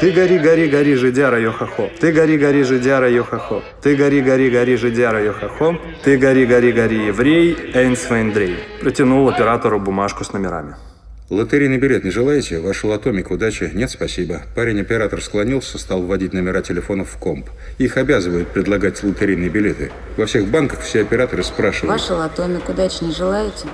[0.00, 1.90] гори, гори, жидяра, йо-хо-хо.
[2.00, 3.62] Ты гори, гори, жидяра, йо-хо-хо.
[3.82, 5.78] Ты гори, гори, гори, жидяра, йо-хо-хо.
[6.04, 8.56] Ты гори, гори, гори, еврей, Эйнсвейндрей.
[8.80, 10.74] Протянул оператору бумажку с номерами.
[11.30, 12.58] Лотерейный билет не желаете?
[12.58, 13.70] Ваш лотомик удачи?
[13.72, 14.42] Нет, спасибо.
[14.56, 17.50] Парень-оператор склонился, стал вводить номера телефонов в комп.
[17.78, 19.92] Их обязывают предлагать лотерейные билеты.
[20.16, 22.00] Во всех банках все операторы спрашивают.
[22.00, 23.68] Ваш лотомик удачи не желаете?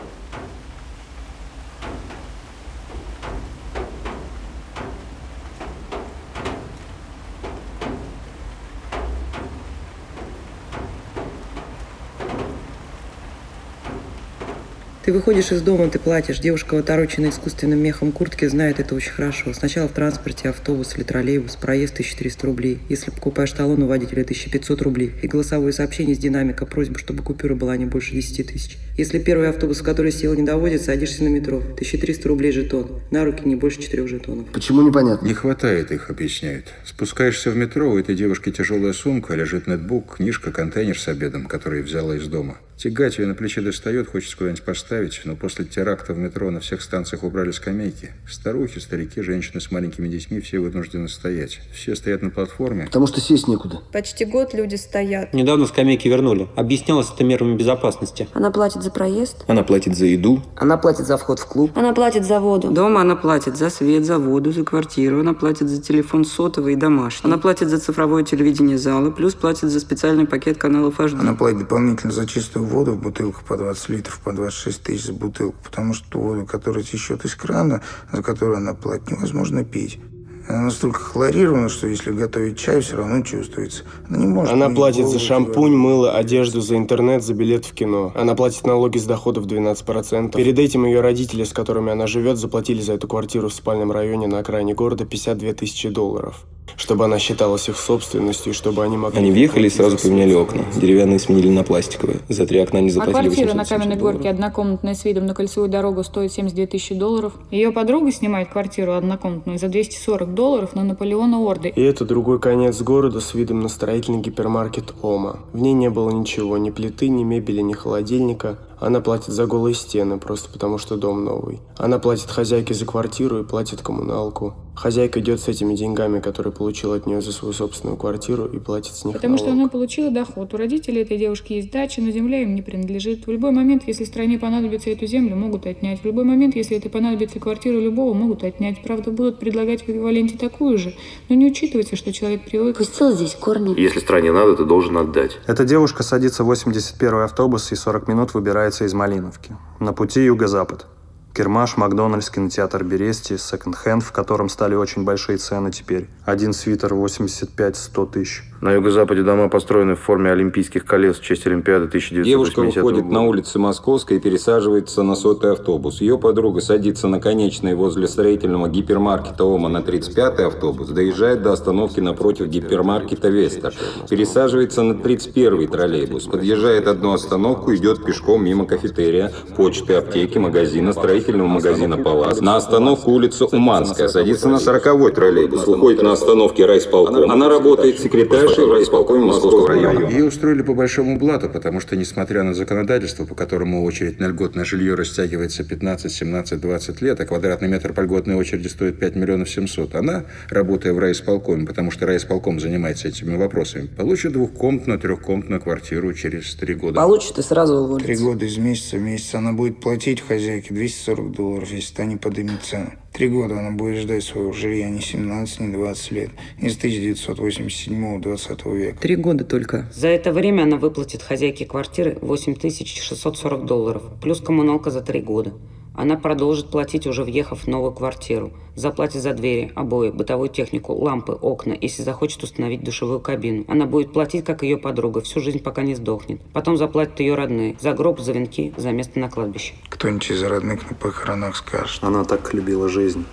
[15.06, 16.40] Ты выходишь из дома, ты платишь.
[16.40, 19.54] Девушка в отороченной искусственным мехом куртке знает это очень хорошо.
[19.54, 22.80] Сначала в транспорте автобус или троллейбус, проезд 1300 рублей.
[22.88, 25.12] Если покупаешь талон у водителя 1500 рублей.
[25.22, 28.78] И голосовое сообщение с динамика, просьба, чтобы купюра была не больше 10 тысяч.
[28.96, 31.58] Если первый автобус, в который сел, не доводит, садишься на метро.
[31.58, 33.00] 1300 рублей жетон.
[33.12, 34.46] На руки не больше 4 жетонов.
[34.46, 35.24] Почему непонятно?
[35.24, 36.72] Не хватает их, объясняют.
[36.84, 41.82] Спускаешься в метро, у этой девушки тяжелая сумка, лежит нетбук, книжка, контейнер с обедом, который
[41.82, 42.56] взяла из дома.
[42.76, 46.82] Тягать ее на плече достает, хочется куда-нибудь поставить, но после теракта в метро на всех
[46.82, 48.10] станциях убрали скамейки.
[48.30, 51.60] Старухи, старики, женщины с маленькими детьми все вынуждены стоять.
[51.72, 52.84] Все стоят на платформе.
[52.84, 53.80] Потому что сесть некуда.
[53.92, 55.32] Почти год люди стоят.
[55.32, 56.48] Недавно скамейки вернули.
[56.54, 58.28] Объяснялось это мерами безопасности.
[58.34, 59.44] Она платит за проезд.
[59.46, 60.42] Она платит за еду.
[60.56, 61.70] Она платит за вход в клуб.
[61.74, 62.70] Она платит за воду.
[62.70, 65.20] Дома она платит за свет, за воду, за квартиру.
[65.20, 67.26] Она платит за телефон сотовый и домашний.
[67.26, 71.18] Она платит за цифровое телевидение зала, плюс платит за специальный пакет каналов HD.
[71.18, 75.12] Она платит дополнительно за чистую воду в бутылках по 20 литров, по 26 тысяч за
[75.12, 80.00] бутылку, потому что воду, которая течет из крана, за которую она платит, невозможно пить.
[80.48, 83.82] Она настолько хлорирована, что если готовить чай, все равно чувствуется.
[84.08, 88.12] Она не может Она платит за шампунь, мыло, одежду, за интернет, за билет в кино.
[88.14, 90.32] Она платит налоги с доходов 12%.
[90.36, 94.28] Перед этим ее родители, с которыми она живет, заплатили за эту квартиру в спальном районе
[94.28, 96.44] на окраине города 52 тысячи долларов.
[96.76, 99.18] Чтобы она считалась их собственностью, чтобы они могли...
[99.18, 100.64] Они въехали и сразу поменяли окна.
[100.76, 102.18] Деревянные сменили на пластиковые.
[102.28, 105.34] За три окна не А заплатили квартира 800 на Каменной горке однокомнатная с видом на
[105.34, 107.32] кольцевую дорогу стоит 72 тысячи долларов.
[107.50, 111.72] Ее подруга снимает квартиру однокомнатную за 240 долларов на Наполеона Орды.
[111.74, 115.40] И это другой конец города с видом на строительный гипермаркет Ома.
[115.52, 118.58] В ней не было ничего, ни плиты, ни мебели, ни холодильника.
[118.78, 121.60] Она платит за голые стены, просто потому что дом новый.
[121.76, 124.54] Она платит хозяйке за квартиру и платит коммуналку.
[124.76, 128.94] Хозяйка идет с этими деньгами, которые получила от нее за свою собственную квартиру, и платит
[128.94, 129.60] с них Потому что налог.
[129.60, 130.52] она получила доход.
[130.52, 133.26] У родителей этой девушки есть дача, но земля им не принадлежит.
[133.26, 136.00] В любой момент, если стране понадобится эту землю, могут отнять.
[136.02, 138.82] В любой момент, если это понадобится квартиру любого, могут отнять.
[138.82, 140.94] Правда, будут предлагать в эквиваленте такую же,
[141.30, 142.76] но не учитывается, что человек привык.
[142.76, 143.80] Пустил здесь корни.
[143.80, 145.38] Если стране надо, ты должен отдать.
[145.46, 148.34] Эта девушка садится в 81-й автобус и 40 минут
[148.66, 149.56] выбирается из Малиновки.
[149.78, 150.86] На пути юго-запад.
[151.34, 156.08] Кермаш, Макдональдс, кинотеатр Берести, секонд-хенд, в котором стали очень большие цены теперь.
[156.24, 158.42] Один свитер 85-100 тысяч.
[158.62, 163.14] На юго-западе дома построены в форме олимпийских колес в честь Олимпиады 1980 Девушка выходит года.
[163.14, 166.00] на улице Московской и пересаживается на сотый автобус.
[166.00, 172.00] Ее подруга садится на конечной возле строительного гипермаркета Ома на 35-й автобус, доезжает до остановки
[172.00, 173.74] напротив гипермаркета Вестер,
[174.08, 181.48] пересаживается на 31-й троллейбус, подъезжает одну остановку, идет пешком мимо кафетерия, почты, аптеки, магазина, строительного
[181.48, 187.30] магазина Палас, на остановку улица Уманская, садится на 40-й троллейбус, выходит на остановке райсполком.
[187.30, 190.06] Она работает секретаршей в райисполкоме Московского района.
[190.08, 194.64] Ее устроили по большому блату, потому что, несмотря на законодательство, по которому очередь на льготное
[194.64, 199.50] жилье растягивается 15, 17, 20 лет, а квадратный метр по льготной очереди стоит 5 миллионов
[199.50, 206.12] 700, она, работая в райисполкоме, потому что райисполком занимается этими вопросами, получит двухкомнатную, трехкомнатную квартиру
[206.14, 206.94] через три года.
[207.00, 208.06] Получит и сразу уволится.
[208.06, 212.16] Три года из месяца в месяц она будет платить хозяйке 240 долларов, если та не
[212.16, 212.92] поднимет цену.
[213.16, 218.20] Три года она будет ждать своего жилья не 17, не 20 лет, не с 1987
[218.20, 219.00] 20 века.
[219.00, 219.90] Три года только.
[219.94, 225.54] За это время она выплатит хозяйке квартиры 8640 долларов, плюс коммуналка за три года.
[225.96, 228.52] Она продолжит платить, уже въехав в новую квартиру.
[228.74, 233.64] Заплатит за двери, обои, бытовую технику, лампы, окна, если захочет установить душевую кабину.
[233.66, 236.40] Она будет платить, как ее подруга, всю жизнь, пока не сдохнет.
[236.52, 237.76] Потом заплатят ее родные.
[237.80, 239.72] За гроб, за венки, за место на кладбище.
[239.88, 242.04] Кто-нибудь из родных на похоронах скажет.
[242.04, 243.24] Она так любила жизнь.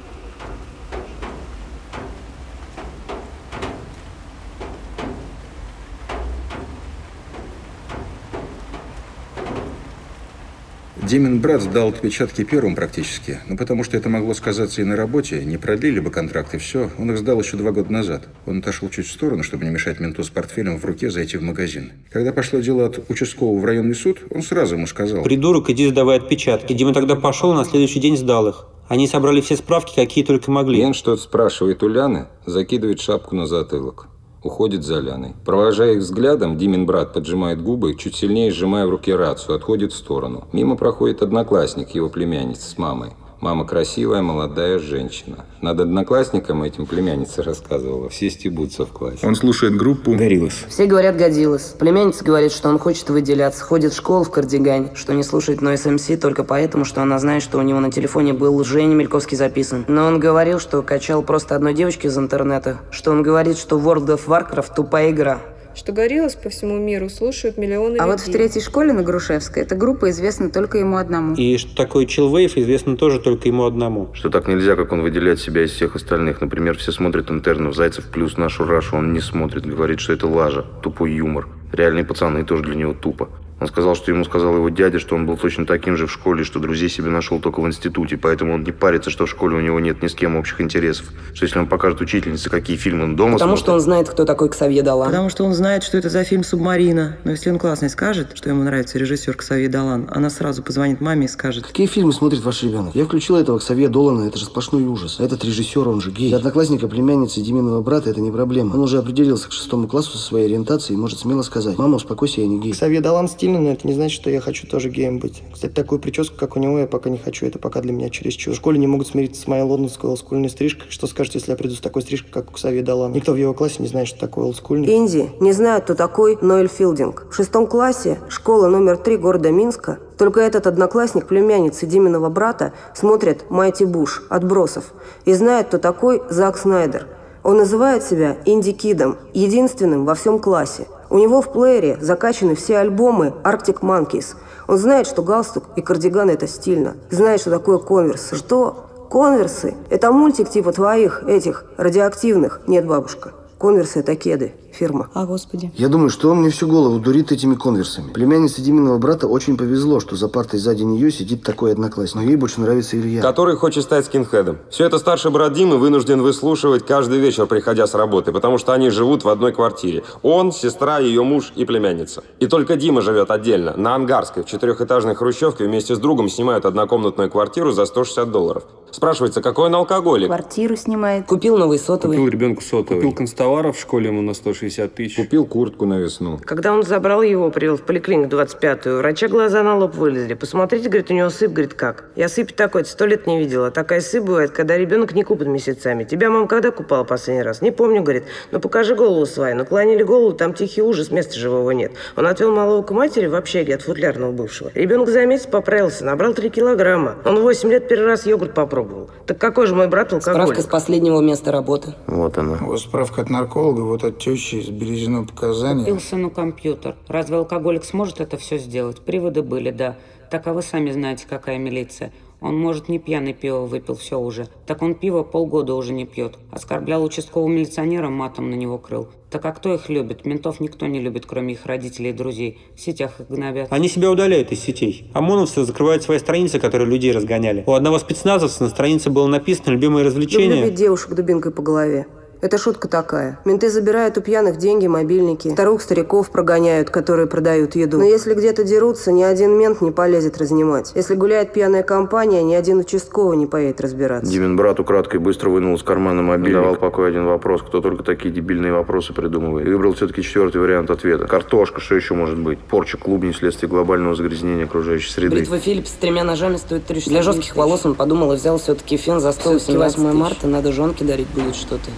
[11.08, 15.44] Димин брат сдал отпечатки первым практически, ну потому что это могло сказаться и на работе,
[15.44, 16.90] не продлили бы контракт и все.
[16.98, 18.30] Он их сдал еще два года назад.
[18.46, 21.44] Он отошел чуть в сторону, чтобы не мешать менту с портфелем в руке зайти в
[21.44, 21.92] магазин.
[22.10, 25.24] Когда пошло дело от участкового в районный суд, он сразу ему сказал.
[25.24, 26.72] Придурок, иди сдавай отпечатки.
[26.72, 28.66] Дима тогда пошел, а на следующий день сдал их.
[28.88, 30.78] Они собрали все справки, какие только могли.
[30.78, 34.08] Ген что-то спрашивает у Ляны, закидывает шапку на затылок.
[34.44, 35.36] Уходит за Ляной.
[35.46, 39.96] Провожая их взглядом, Димин брат поджимает губы, чуть сильнее сжимая в руке рацию, отходит в
[39.96, 40.50] сторону.
[40.52, 43.12] Мимо проходит одноклассник его племянницы с мамой.
[43.44, 45.44] Мама красивая, молодая женщина.
[45.62, 48.08] Над одноклассником этим племянница рассказывала.
[48.08, 49.28] Все стебутся в классе.
[49.28, 50.54] Он слушает группу Гориллас.
[50.70, 51.76] Все говорят «годилось».
[51.78, 55.94] Племянница говорит, что он хочет выделяться, ходит в школу в кардигане, что не слушает Noise
[55.94, 59.84] MC только поэтому, что она знает, что у него на телефоне был Женя Мельковский записан.
[59.90, 64.06] Но он говорил, что качал просто одной девочки из интернета, что он говорит, что World
[64.06, 65.42] of Warcraft тупая игра,
[65.76, 68.12] Что гориллас по всему миру слушают миллионы А людей.
[68.12, 71.36] вот в третьей школе на Грушевской эта группа известна только ему одному.
[71.36, 74.10] И что такое чилвейв, известно тоже только ему одному.
[74.14, 76.42] Что так нельзя, как он выделяет себя из всех остальных.
[76.42, 80.66] Например, все смотрят интернов, Зайцев плюс нашу Рашу, он не смотрит, говорит, что это лажа,
[80.82, 81.48] тупой юмор.
[81.72, 83.30] Реальные пацаны тоже для него тупо.
[83.64, 86.44] Он сказал, что ему сказал его дядя, что он был точно таким же в школе,
[86.44, 89.62] что друзей себе нашел только в институте, поэтому он не парится, что в школе у
[89.62, 91.06] него нет ни с кем общих интересов.
[91.34, 93.64] Что если он покажет учительнице, какие фильмы он дома Потому смотрит...
[93.64, 95.08] что он знает, кто такой Ксавье Далан.
[95.08, 97.16] Потому что он знает, что это за фильм «Субмарина».
[97.24, 101.28] Но если он классный скажет, что ему нравится режиссер Ксавье Далан, она сразу позвонит маме
[101.28, 101.66] и скажет.
[101.66, 102.94] Какие фильмы смотрит ваш ребенок?
[102.94, 105.22] Я включила этого Ксавье Долана, это же сплошной ужас.
[105.22, 106.28] А этот режиссер, он же гей.
[106.28, 108.74] Для одноклассника, племянницы Диминого брата это не проблема.
[108.74, 112.42] Он уже определился к шестому классу со своей ориентацией и может смело сказать, мама, успокойся,
[112.42, 112.74] я не гей.
[112.74, 115.44] Ксавье Далан стильный, но это не значит, что я хочу тоже геем быть.
[115.54, 117.46] Кстати, такую прическу, как у него, я пока не хочу.
[117.46, 118.54] Это пока для меня чересчур.
[118.54, 120.90] В школе не могут смириться с моей лондонской олдскульной стрижкой.
[120.90, 123.12] Что скажете, если я приду с такой стрижкой, как у Ксавье Далан?
[123.12, 124.96] Никто в его классе не знает, что такое олдскульный.
[124.96, 127.28] Инди не знают, кто такой Ноэль Филдинг.
[127.30, 133.50] В шестом классе, школа номер три города Минска, только этот одноклассник племянницы Диминого брата смотрит
[133.50, 134.94] «Майти Буш» «Отбросов»
[135.26, 137.08] и знает, кто такой Зак Снайдер.
[137.44, 140.88] Он называет себя инди-кидом, единственным во всем классе.
[141.14, 144.36] У него в плеере закачаны все альбомы Arctic Monkeys.
[144.68, 146.96] Он знает, что галстук и кардиган– это стильно.
[147.12, 148.36] Знает, что такое конверсы.
[148.36, 148.88] Что?
[149.12, 149.76] Конверсы?
[149.92, 152.62] Это мультик типа твоих, этих, радиоактивных.
[152.66, 153.34] Нет, бабушка.
[153.60, 154.54] Конверсы– это кеды.
[154.74, 155.10] Фирма.
[155.14, 155.72] А, господи.
[155.76, 158.12] Я думаю, что он мне всю голову дурит этими конверсами.
[158.12, 162.16] Племяннице Диминого брата очень повезло, что за партой сзади нее сидит такой одноклассник.
[162.16, 163.22] Но ей больше нравится Илья.
[163.22, 164.58] Который хочет стать скинхедом.
[164.70, 168.90] Все это старший брат Димы вынужден выслушивать каждый вечер, приходя с работы, потому что они
[168.90, 170.04] живут в одной квартире.
[170.24, 172.24] Он, сестра, ее муж и племянница.
[172.40, 177.30] И только Дима живет отдельно, на Ангарской, в четырехэтажной хрущевке, вместе с другом снимают однокомнатную
[177.30, 178.64] квартиру за 160 долларов.
[178.92, 180.28] Спрашивается, какой он алкоголик?
[180.28, 181.26] Квартиру снимает.
[181.26, 182.18] Купил новый сотовый.
[182.18, 183.02] Купил ребенку сотовый.
[183.02, 185.16] Купил констоваров в школе ему на 160 тысяч.
[185.16, 186.40] Купил куртку на весну.
[186.44, 190.34] Когда он забрал его, привел в поликлинику 25-ю, врача глаза на лоб вылезли.
[190.34, 192.06] Посмотрите, говорит, у него сыпь, говорит, как?
[192.16, 193.72] Я сыпь такой сто лет не видела.
[193.72, 196.04] Такая сыпь бывает, когда ребенок не купит месяцами.
[196.04, 197.62] Тебя мама когда купала последний раз?
[197.62, 198.24] Не помню, говорит.
[198.52, 199.56] Ну покажи голову свою.
[199.56, 201.92] Наклонили голову, там тихий ужас, места живого нет.
[202.16, 204.72] Он отвел малого к матери в общаге от футлярного бывшего.
[204.74, 207.16] Ребенок за месяц поправился, набрал 3 килограмма.
[207.26, 209.10] Он 8 лет первый раз йогурт попробовал.
[209.26, 210.48] Так какой же мой брат алкоголик?
[210.48, 211.94] Справка с последнего места работы.
[212.08, 212.58] Вот она.
[212.62, 215.84] Вот справка от нарколога, вот от тещи из Березиного показания.
[215.84, 216.96] Купил сыну компьютер.
[217.08, 219.02] Разве алкоголик сможет это все сделать?
[219.02, 219.98] Приводы были, да.
[220.30, 222.12] Так а вы сами знаете, какая милиция.
[222.42, 224.50] Он, может, не пьяный пиво выпил, все уже.
[224.66, 226.38] Так он пиво полгода уже не пьет.
[226.52, 229.08] Оскорблял участкового милиционера, матом на него крыл.
[229.32, 230.26] Так а кто их любит?
[230.26, 232.60] Ментов никто не любит, кроме их родителей и друзей.
[232.76, 233.72] В сетях их гнобят.
[233.72, 235.10] Они себя удаляют из сетей.
[235.14, 237.64] ОМОНовцы закрывают свои страницы, которые людей разгоняли.
[237.66, 240.66] У одного спецназовца на странице было написано «Любимое развлечение».
[240.66, 242.08] бить девушек дубинкой по голове.
[242.44, 243.40] Это шутка такая.
[243.46, 245.48] Менты забирают у пьяных деньги, мобильники.
[245.48, 248.00] Старух, стариков прогоняют, которые продают еду.
[248.00, 250.92] Но если где-то дерутся, ни один мент не полезет разнимать.
[250.94, 254.30] Если гуляет пьяная компания, ни один участковый не поедет разбираться.
[254.30, 256.56] Димин брат украдкой быстро вынул из кармана мобильник.
[256.56, 257.62] Давал покой один вопрос.
[257.62, 259.66] Кто только такие дебильные вопросы придумывает.
[259.66, 261.26] И выбрал все-таки четвертый вариант ответа.
[261.28, 262.60] Картошка, что еще может быть?
[262.60, 265.34] Порча клубней вследствие глобального загрязнения окружающей среды.
[265.34, 268.98] Бритва Philips с тремя ножами стоит 3 Для жестких волос он подумал и взял все-таки
[268.98, 270.48] фен за 118 8 марта.
[270.48, 271.90] Надо жонке дарить будет что-то.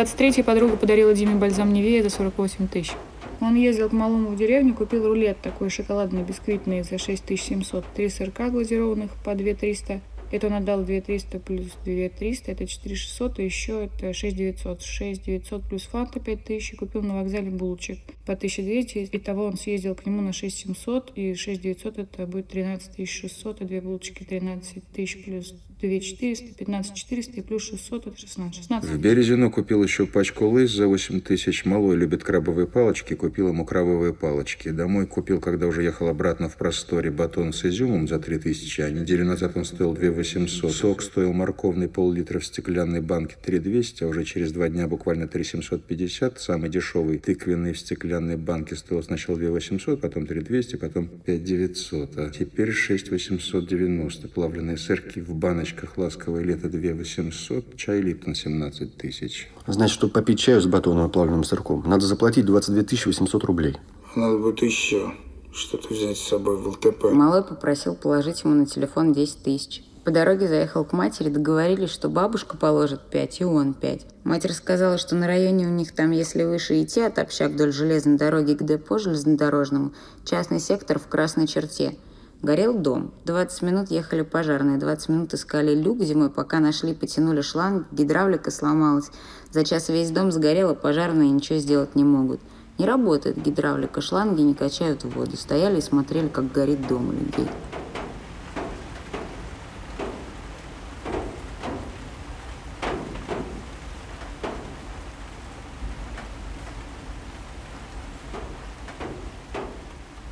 [0.00, 2.92] 23-й подруга подарила Диме бальзам Невея за 48 тысяч.
[3.38, 8.48] Он ездил к малому в деревню, купил рулет такой шоколадный, бисквитный за 6700, три сырка
[8.48, 10.00] глазированных по 2300.
[10.32, 14.80] Это он отдал 2300 плюс 2300, это 4600, и еще это 6900.
[14.80, 19.10] 6900 плюс фанта 5000, купил на вокзале булочек по 1200.
[19.12, 24.24] Итого он съездил к нему на 6700, и 6900 это будет 13600, и две булочки
[24.24, 28.54] 13 тысяч плюс 2400, 15 400 и плюс 600 это 16.
[28.54, 28.90] 16.
[28.90, 31.64] В Березино купил еще пачку лыс за 8 тысяч.
[31.64, 34.70] Малой любит крабовые палочки, купил ему крабовые палочки.
[34.70, 38.90] Домой купил, когда уже ехал обратно в просторе, батон с изюмом за 3 тысячи, а
[38.90, 40.72] неделю назад он стоил 2 800.
[40.72, 45.28] Сок стоил морковный пол-литра в стеклянной банке 3 200, а уже через два дня буквально
[45.28, 46.40] 3 750.
[46.40, 51.44] Самый дешевый тыквенный в стеклянной банке стоил сначала 2 800, потом 3 200, потом 5
[51.44, 54.28] 900, а теперь 6 890.
[54.28, 55.34] Плавленые сырки в
[55.70, 59.48] баночках ласковое лето 2 800, чай Липтон 17 тысяч.
[59.66, 63.76] Значит, чтобы попить чаю с батоном и плавленым сырком, надо заплатить 22 800 рублей.
[64.16, 65.12] Надо будет еще
[65.52, 67.12] что-то взять с собой в ЛТП.
[67.12, 69.84] Малой попросил положить ему на телефон 10 тысяч.
[70.04, 74.06] По дороге заехал к матери, договорились, что бабушка положит 5 и он 5.
[74.24, 78.16] Мать рассказала, что на районе у них там, если выше идти от общак вдоль железной
[78.16, 79.92] дороги к депо железнодорожному,
[80.24, 81.96] частный сектор в красной черте.
[82.42, 83.12] Горел дом.
[83.26, 89.10] 20 минут ехали пожарные, 20 минут искали люк зимой, пока нашли, потянули шланг, гидравлика сломалась.
[89.50, 92.40] За час весь дом сгорел, а пожарные ничего сделать не могут.
[92.78, 95.36] Не работает гидравлика, шланги не качают воду.
[95.36, 97.46] Стояли и смотрели, как горит дом у людей.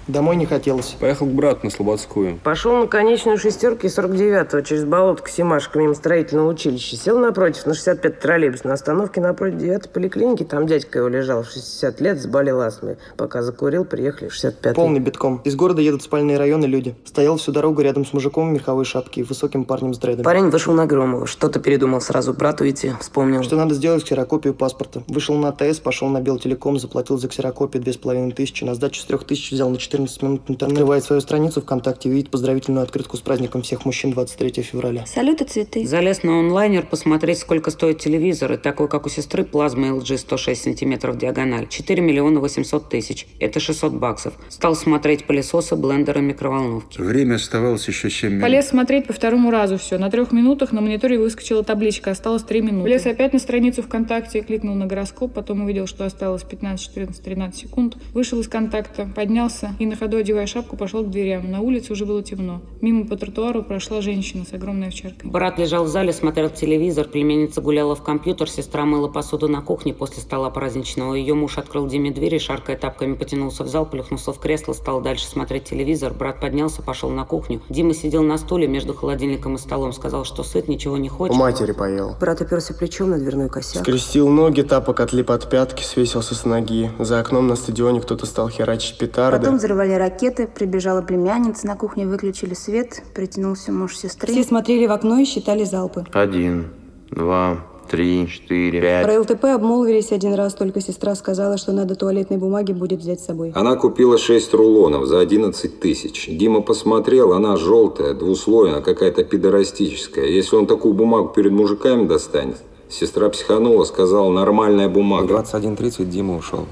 [0.08, 0.96] Домой не хотелось.
[0.98, 2.38] Поехал к брату на Слободскую.
[2.42, 6.96] Пошел на конечную шестерке 49-го через болото к Симашко мимо строительного училища.
[6.96, 8.64] Сел напротив на 65-й троллейбус.
[8.64, 10.44] На остановке напротив 9-й поликлиники.
[10.44, 12.96] Там дядька его лежал в 60 лет, заболел астмой.
[13.18, 14.74] Пока закурил, приехали в 65-й.
[14.74, 15.42] Полный битком.
[15.44, 16.96] Из города едут спальные районы люди.
[17.04, 20.24] Стоял всю дорогу рядом с мужиком в меховой шапке и высоким парнем с дредами.
[20.24, 21.26] Парень вышел на Громова.
[21.26, 22.92] Что-то передумал сразу брату идти.
[22.98, 23.42] Вспомнил.
[23.42, 25.02] Что надо сделать ксерокопию паспорта.
[25.06, 28.62] Вышел на АТС, пошел на Белтелеком, заплатил за ксерокопию 2500.
[28.62, 29.76] На сдачу с 3000 взял на
[30.06, 30.62] 14 минут.
[30.62, 35.04] Открывает свою страницу ВКонтакте и видит поздравительную открытку с праздником всех мужчин 23 февраля.
[35.06, 35.86] Салют и цветы.
[35.86, 38.52] Залез на онлайнер посмотреть, сколько стоит телевизор.
[38.52, 41.66] И такой, как у сестры, плазма LG 106 сантиметров диагональ.
[41.68, 43.26] 4 миллиона 800 тысяч.
[43.40, 44.34] Это 600 баксов.
[44.48, 47.00] Стал смотреть пылесосы, блендеры, микроволновки.
[47.00, 48.42] Время оставалось еще 7 минут.
[48.42, 49.98] Полез смотреть по второму разу все.
[49.98, 52.10] На трех минутах на мониторе выскочила табличка.
[52.10, 52.84] Осталось три минуты.
[52.84, 57.60] Полез опять на страницу ВКонтакте, кликнул на гороскоп, потом увидел, что осталось 15, 14, 13
[57.60, 57.96] секунд.
[58.12, 61.50] Вышел из контакта, поднялся и на ходу, одевая шапку, пошел к дверям.
[61.50, 62.60] На улице уже было темно.
[62.80, 65.30] Мимо по тротуару прошла женщина с огромной овчаркой.
[65.30, 69.92] Брат лежал в зале, смотрел телевизор, племянница гуляла в компьютер, сестра мыла посуду на кухне
[69.94, 71.14] после стола праздничного.
[71.14, 75.00] Ее муж открыл Диме дверь и, шаркая тапками, потянулся в зал, плюхнулся в кресло, стал
[75.00, 76.12] дальше смотреть телевизор.
[76.12, 77.60] Брат поднялся, пошел на кухню.
[77.68, 81.36] Дима сидел на стуле между холодильником и столом, сказал, что сыт, ничего не У хочет.
[81.36, 82.16] матери поел.
[82.20, 83.82] Брат оперся плечом на дверной косяк.
[83.82, 86.90] Скрестил ноги, тапок отлип от пятки, свесился с ноги.
[86.98, 89.38] За окном на стадионе кто-то стал херачить петарды.
[89.38, 94.32] Потом взорвали ракеты, прибежала племянница, на кухне выключили свет, притянулся муж сестры.
[94.32, 96.04] Все смотрели в окно и считали залпы.
[96.12, 96.70] Один,
[97.10, 97.58] два,
[97.88, 99.04] три, четыре, пять.
[99.06, 103.26] Про ЛТП обмолвились один раз, только сестра сказала, что надо туалетной бумаги будет взять с
[103.26, 103.52] собой.
[103.54, 106.26] Она купила 6 рулонов за 11 тысяч.
[106.28, 110.26] Дима посмотрел, она желтая, двуслойная, какая-то пидорастическая.
[110.26, 112.56] Если он такую бумагу перед мужиками достанет,
[112.88, 115.34] сестра психанула, сказала, нормальная бумага.
[115.34, 116.66] 21.30 Дима ушел.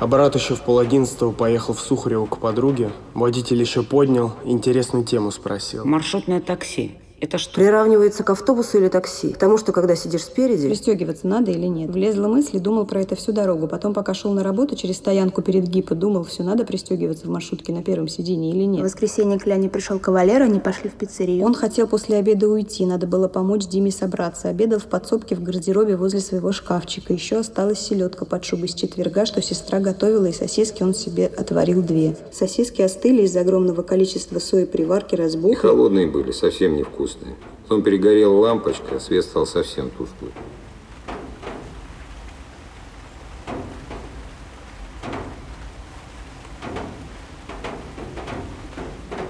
[0.00, 2.90] А брат еще в пол одиннадцатого поехал в Сухарево к подруге.
[3.12, 5.84] Водитель еще поднял, интересную тему спросил.
[5.84, 6.96] Маршрутное такси.
[7.20, 7.54] Это что?
[7.56, 9.32] Приравнивается к автобусу или такси.
[9.32, 10.68] К тому, что когда сидишь спереди...
[10.68, 11.90] Пристегиваться надо или нет?
[11.90, 13.68] Влезла мысль, и думал про это всю дорогу.
[13.68, 17.72] Потом, пока шел на работу через стоянку перед ГИПа, думал, все надо пристегиваться в маршрутке
[17.74, 18.80] на первом сидении или нет.
[18.80, 21.44] В воскресенье к Ляне пришел кавалер, они пошли в пиццерию.
[21.44, 24.48] Он хотел после обеда уйти, надо было помочь Диме собраться.
[24.48, 27.12] Обедал в подсобке в гардеробе возле своего шкафчика.
[27.12, 31.82] Еще осталась селедка под шубой с четверга, что сестра готовила, и сосиски он себе отварил
[31.82, 32.16] две.
[32.32, 35.54] Сосиски остыли из-за огромного количества сои при варке, И разбухли.
[35.56, 36.76] холодные были, совсем
[37.10, 37.36] невкусные.
[37.62, 40.32] Потом перегорела лампочка, свет стал совсем тусклый.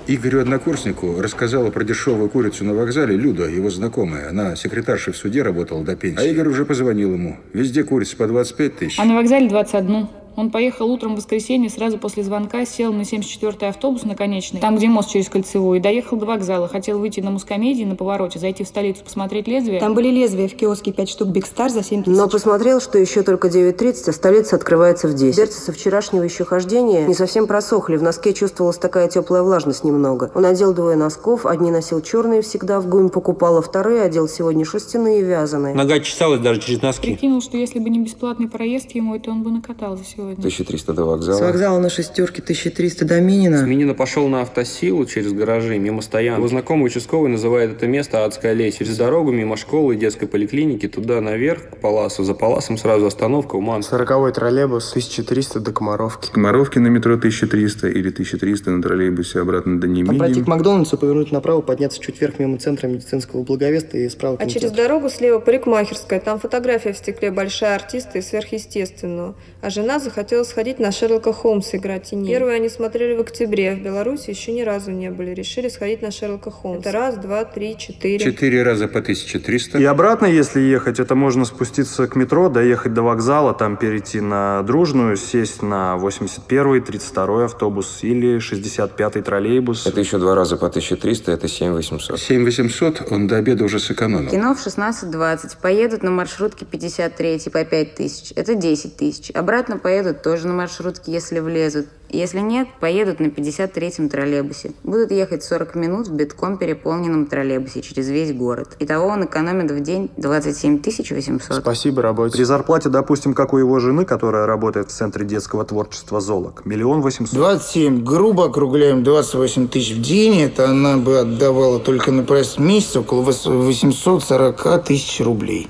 [0.07, 4.31] Игорю однокурснику рассказала про дешевую курицу на вокзале Люда, его знакомая.
[4.31, 6.21] Она секретаршей в суде работала до пенсии.
[6.21, 7.37] А Игорь уже позвонил ему.
[7.53, 8.99] Везде курица по 25 тысяч.
[8.99, 10.09] А на вокзале 21.
[10.41, 14.79] Он поехал утром в воскресенье, сразу после звонка сел на 74-й автобус на конечный, там,
[14.79, 16.67] где мост через Кольцевую, и доехал до вокзала.
[16.67, 19.81] Хотел выйти на Мускомедии на повороте, зайти в столицу, посмотреть лезвие.
[19.81, 22.17] Там были лезвия в киоске 5 штук Биг Стар за 7 тысяч.
[22.17, 25.37] Но посмотрел, что еще только 9.30, а столица открывается в 10.
[25.37, 27.99] Сердце со вчерашнего еще хождения не совсем просохли.
[27.99, 30.31] В носке чувствовалась такая теплая влажность немного.
[30.35, 31.45] Он одел двое носков.
[31.45, 35.75] Одни носил черные всегда, в ГУМе покупал, а вторые одел сегодня шерстяные и вязаные.
[35.75, 37.11] Нога чесалась даже через носки.
[37.11, 40.30] Прикинул, что если бы не бесплатный проезд ему, это он бы накатал за сегодня.
[40.33, 41.37] 1300 до вокзала.
[41.37, 43.65] С вокзала на шестерке 1300 до Минина.
[43.65, 46.39] Минина пошел на автосилу через гаражи, мимо стоянок.
[46.39, 48.79] Его знакомый участковый называет это место адская лезь.
[48.79, 52.25] Через дорогу, мимо школы и детской поликлиники, туда наверх, к Паласу.
[52.25, 53.91] За Паласом сразу остановка у Манса.
[53.91, 56.31] Сороковой троллейбус 1300 до Комаровки.
[56.31, 60.45] Комаровки на метро 1300 или 1300 на троллейбусе обратно до пройти Немини.
[60.45, 64.71] к Макдональдсу, повернуть направо, подняться чуть вверх мимо центра медицинского благовеста и справа А через
[64.71, 66.21] дорогу слева парикмахерская.
[66.21, 69.35] Там фотография в стекле большая артиста и сверхъестественного.
[69.61, 72.31] А жена захотела сходить на Шерлока Холмса играть теней.
[72.31, 73.75] Первую они смотрели в октябре.
[73.75, 75.31] В Беларуси еще ни разу не были.
[75.31, 76.81] Решили сходить на Шерлока Холмса.
[76.81, 78.19] Это раз, два, три, четыре.
[78.19, 79.79] Четыре раза по 1300.
[79.79, 84.63] И обратно, если ехать, это можно спуститься к метро, доехать до вокзала, там перейти на
[84.63, 89.87] Дружную, сесть на 81-й, 32-й автобус или 65-й троллейбус.
[89.87, 92.21] Это еще два раза по 1300, это 7800.
[92.21, 94.31] 7800 он до обеда уже сэкономил.
[94.31, 95.57] Кино в 16.20.
[95.63, 98.33] Поедут на маршрутке 53 по 5 тысяч.
[98.37, 99.31] Это 10 тысяч.
[99.35, 101.87] Обратно поедут тоже на маршрутке, если влезут.
[102.09, 104.73] Если нет, поедут на 53-м троллейбусе.
[104.83, 108.77] Будут ехать 40 минут в битком переполненном троллейбусе через весь город.
[108.81, 111.59] Итого он экономит в день 27 800.
[111.61, 112.37] Спасибо работе.
[112.37, 117.01] При зарплате, допустим, как у его жены, которая работает в Центре детского творчества «Золок», миллион
[117.01, 117.37] восемьсот.
[117.37, 120.41] 27, грубо округляем, 28 тысяч в день.
[120.43, 125.69] Это она бы отдавала только на проезд месяц около вос- 840 тысяч рублей.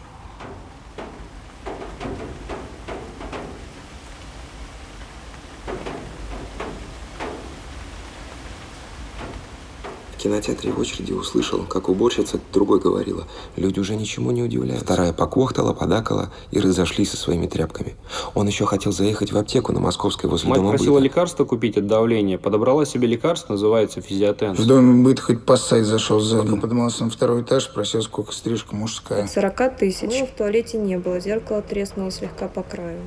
[10.31, 13.27] Кинотеатре в очереди услышал, как уборщица другой говорила.
[13.57, 14.85] Люди уже ничему не удивляются.
[14.85, 17.97] Вторая поквохтала, подакала и разошлись со своими тряпками.
[18.35, 21.05] Он еще хотел заехать в аптеку на Московской возле Мать дома просила быта.
[21.05, 22.39] лекарство купить от давления.
[22.39, 24.55] Подобрала себе лекарство, называется физиотен.
[24.55, 26.49] В доме быт хоть поссать зашел сзади.
[26.49, 29.27] Пока поднимался на второй этаж, спросил, сколько стрижка мужская.
[29.27, 30.11] 40 тысяч.
[30.21, 31.19] Ну, в туалете не было.
[31.19, 33.01] Зеркало треснуло слегка по краю.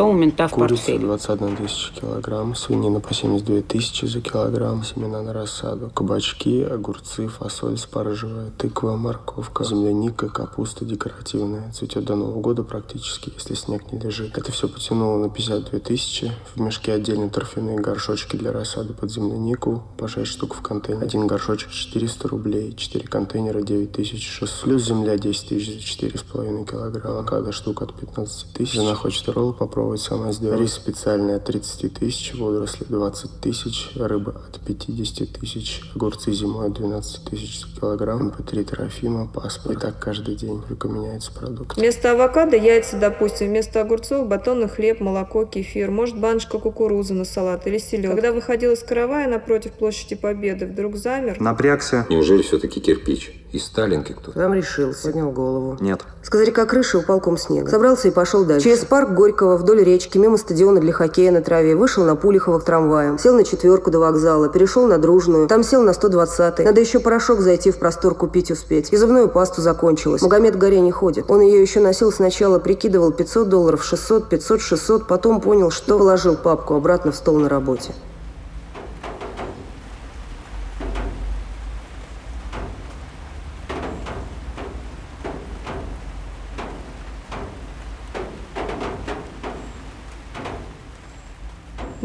[0.00, 0.98] Что у мента в Курица портфеле?
[1.00, 7.76] 21 тысяча килограмм, свинина по 72 тысячи за килограмм, семена на рассаду, кабачки, огурцы, фасоль
[7.76, 11.70] спаржевая, тыква, морковка, земляника, капуста декоративная.
[11.72, 14.38] Цветет до Нового года практически, если снег не лежит.
[14.38, 16.32] Это все потянуло на 52 тысячи.
[16.54, 21.04] В мешке отдельно торфяные горшочки для рассады под землянику, по 6 штук в контейнер.
[21.04, 24.62] Один горшочек 400 рублей, 4 контейнера 9600.
[24.62, 27.18] Плюс земля 10 тысяч за 4,5 килограмма.
[27.18, 28.72] Авокадо штук от 15 тысяч.
[28.72, 30.60] Жена хочет ролл попробовать сама сделать.
[30.60, 36.74] Рис специальный от 30 тысяч, водоросли 20 тысяч, рыба от 50 тысяч, огурцы зимой от
[36.74, 39.76] 12 тысяч за килограмм, MP3 Трофима, паспорт.
[39.76, 41.76] И так каждый день, только меняется продукт.
[41.76, 47.66] Вместо авокадо яйца, допустим, вместо огурцов батонный хлеб, молоко, кефир, может баночка кукурузы на салат
[47.66, 48.14] или селедка.
[48.14, 51.40] Когда выходил из каравая напротив площади Победы, вдруг замер.
[51.40, 52.06] Напрягся.
[52.10, 53.39] Неужели все-таки кирпич?
[53.52, 54.38] Из Сталинки кто-то.
[54.38, 55.76] Там решился, поднял голову.
[55.80, 56.02] Нет.
[56.22, 57.68] С козырька крыши упал ком снега.
[57.68, 58.64] Собрался и пошел дальше.
[58.64, 62.64] Через парк Горького, вдоль речки, мимо стадиона для хоккея на траве, вышел на Пулихова к
[62.64, 63.18] трамваям.
[63.18, 65.48] Сел на четверку до вокзала, перешел на Дружную.
[65.48, 66.64] Там сел на 120-й.
[66.64, 68.92] Надо еще порошок зайти в простор купить успеть.
[68.92, 70.22] И зубную пасту закончилась.
[70.22, 71.24] Магомед в горе не ходит.
[71.28, 75.06] Он ее еще носил сначала, прикидывал 500 долларов, 600, 500, 600.
[75.08, 77.92] Потом понял, что положил папку обратно в стол на работе.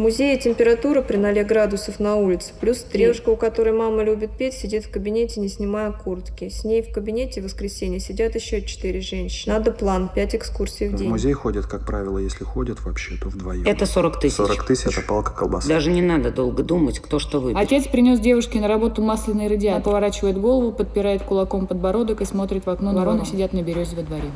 [0.05, 2.99] Музее температура при 0 градусов на улице, плюс 3.
[3.05, 6.49] Девушка, у которой мама любит петь, сидит в кабинете, не снимая куртки.
[6.49, 9.51] С ней в кабинете в воскресенье сидят еще 4 женщины.
[9.51, 11.09] Надо план, 5 экскурсий в В день.
[11.09, 13.65] музей ходят, как правило, если ходят вообще, то вдвоем.
[13.65, 14.35] Это 40 тысяч.
[14.35, 15.67] 40 тысяч– это палка колбасы.
[15.67, 17.65] Даже не надо долго думать, кто что выберет.
[17.65, 19.77] Отец принес девушке на работу масляный радиатор.
[19.77, 22.93] Она поворачивает голову, подпирает кулаком подбородок и смотрит в окно.
[22.93, 24.29] Вороны сидят на березе во дворе.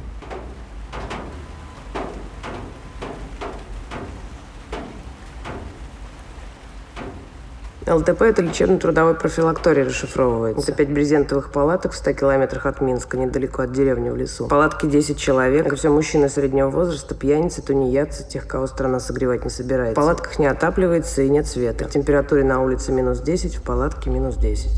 [7.87, 10.61] ЛТП– это лечебно-трудовой профилакторий расшифровывается.
[10.61, 14.47] Это пять брезентовых палаток в 100 километрах от Минска, недалеко от деревни в лесу.
[14.47, 15.63] Палатки 10 человек.
[15.65, 19.99] Как все мужчины среднего возраста, пьяницы, тунеядцы, тех, кого страна согревать не собирается.
[19.99, 21.85] В палатках не отапливается и нет света.
[21.85, 24.69] В температуре на улице минус 10, в палатке минус 10.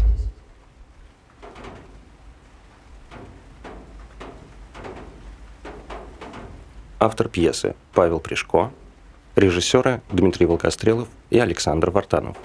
[6.99, 8.70] Автор пьесы Павел Пришко,
[9.36, 12.38] режиссеры Дмитрий Волкострелов и Александр Вартанов.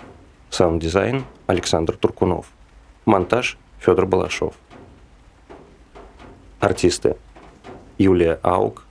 [0.50, 2.46] Саунд-дизайн Александр Туркунов.
[3.04, 4.54] Монтаж Федор Балашов.
[6.60, 7.16] Артисты
[7.98, 8.84] Юлия Аук,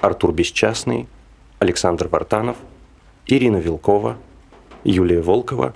[0.00, 1.08] Артур Бесчастный,
[1.58, 2.56] Александр Вартанов,
[3.26, 4.16] Ирина Вилкова,
[4.84, 5.74] Юлия Волкова,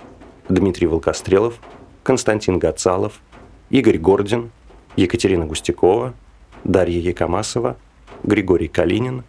[0.49, 1.59] Дмитрий Волкострелов,
[2.03, 3.19] Константин Гацалов,
[3.69, 4.51] Игорь Гордин,
[4.95, 6.13] Екатерина Густякова,
[6.63, 7.77] Дарья Якомасова,
[8.23, 9.23] Григорий Калинин,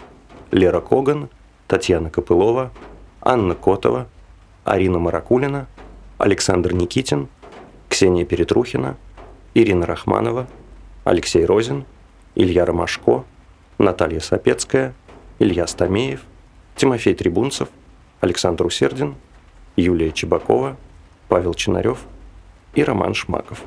[0.51, 1.29] Лера Коган,
[1.69, 2.71] Татьяна Копылова,
[3.21, 4.07] Анна Котова,
[4.65, 5.67] Арина Маракулина,
[6.23, 7.27] Александр Никитин,
[7.89, 8.97] Ксения Перетрухина,
[9.55, 10.47] Ирина Рахманова,
[11.03, 11.85] Алексей Розин,
[12.37, 13.25] Илья Ромашко,
[13.77, 14.95] Наталья Сапецкая,
[15.41, 16.21] Илья Стамеев,
[16.77, 17.71] Тимофей Трибунцев,
[18.21, 19.17] Александр Усердин,
[19.75, 20.77] Юлия Чебакова,
[21.27, 21.99] Павел Чинарев
[22.77, 23.61] и Роман Шмаков.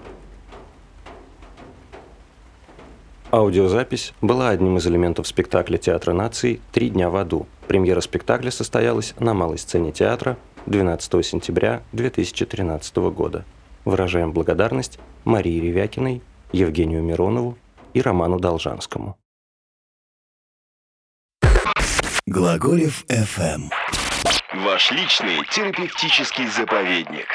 [3.31, 7.47] Аудиозапись была одним из элементов спектакля Театра наций «Три дня в аду».
[7.67, 13.45] Премьера спектакля состоялась на малой сцене театра 12 сентября 2013 года.
[13.85, 17.57] Выражаем благодарность Марии Ревякиной, Евгению Миронову
[17.93, 19.17] и Роману Должанскому.
[22.25, 23.69] Глаголев FM.
[24.65, 27.27] Ваш личный терапевтический заповедник.